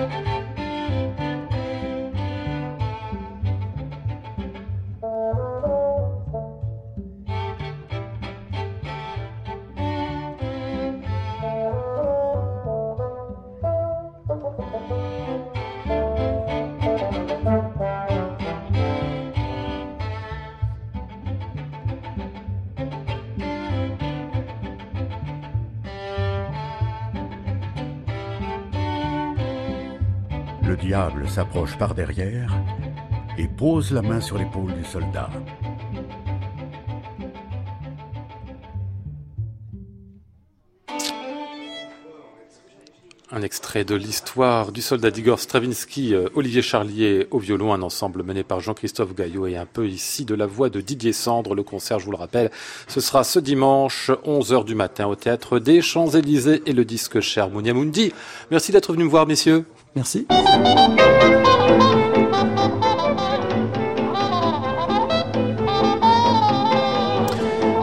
[0.00, 0.39] Le
[31.28, 32.52] s'approche par derrière
[33.38, 35.30] et pose la main sur l'épaule du soldat.
[43.32, 48.24] Un extrait de l'histoire du soldat d'Igor Stravinsky, euh, Olivier Charlier au violon, un ensemble
[48.24, 51.54] mené par Jean-Christophe Gaillot et un peu ici de la voix de Didier Sandre.
[51.54, 52.50] Le concert, je vous le rappelle,
[52.88, 57.48] ce sera ce dimanche, 11h du matin au théâtre des Champs-Élysées et le disque cher
[57.48, 58.12] Mounia Mundi.
[58.50, 59.64] Merci d'être venu me voir, messieurs.
[59.96, 60.26] Merci.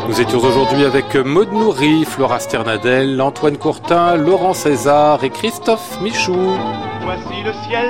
[0.07, 6.57] Nous étions aujourd'hui avec Maud Nourri, Flora Sternadel, Antoine Courtin, Laurent César et Christophe Michou.
[7.03, 7.89] Voici le ciel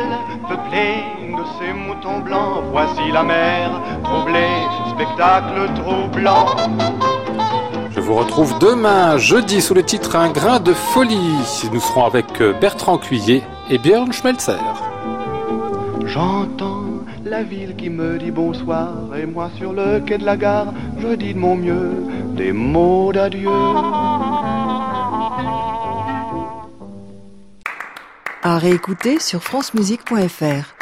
[0.49, 2.63] peuplé de ces moutons blancs.
[2.71, 3.69] Voici la mer
[4.03, 4.49] troublée,
[4.93, 6.45] spectacle troublant.
[8.07, 11.35] Je vous retrouve demain, jeudi, sous le titre Un grain de folie.
[11.73, 14.63] Nous serons avec Bertrand Cuillet et Björn Schmelzer.
[16.05, 16.85] J'entends
[17.25, 21.15] la ville qui me dit bonsoir et moi sur le quai de la gare, je
[21.15, 21.91] dis de mon mieux
[22.29, 23.49] des mots d'adieu.
[28.41, 30.76] À réécouter sur francemusique.fr.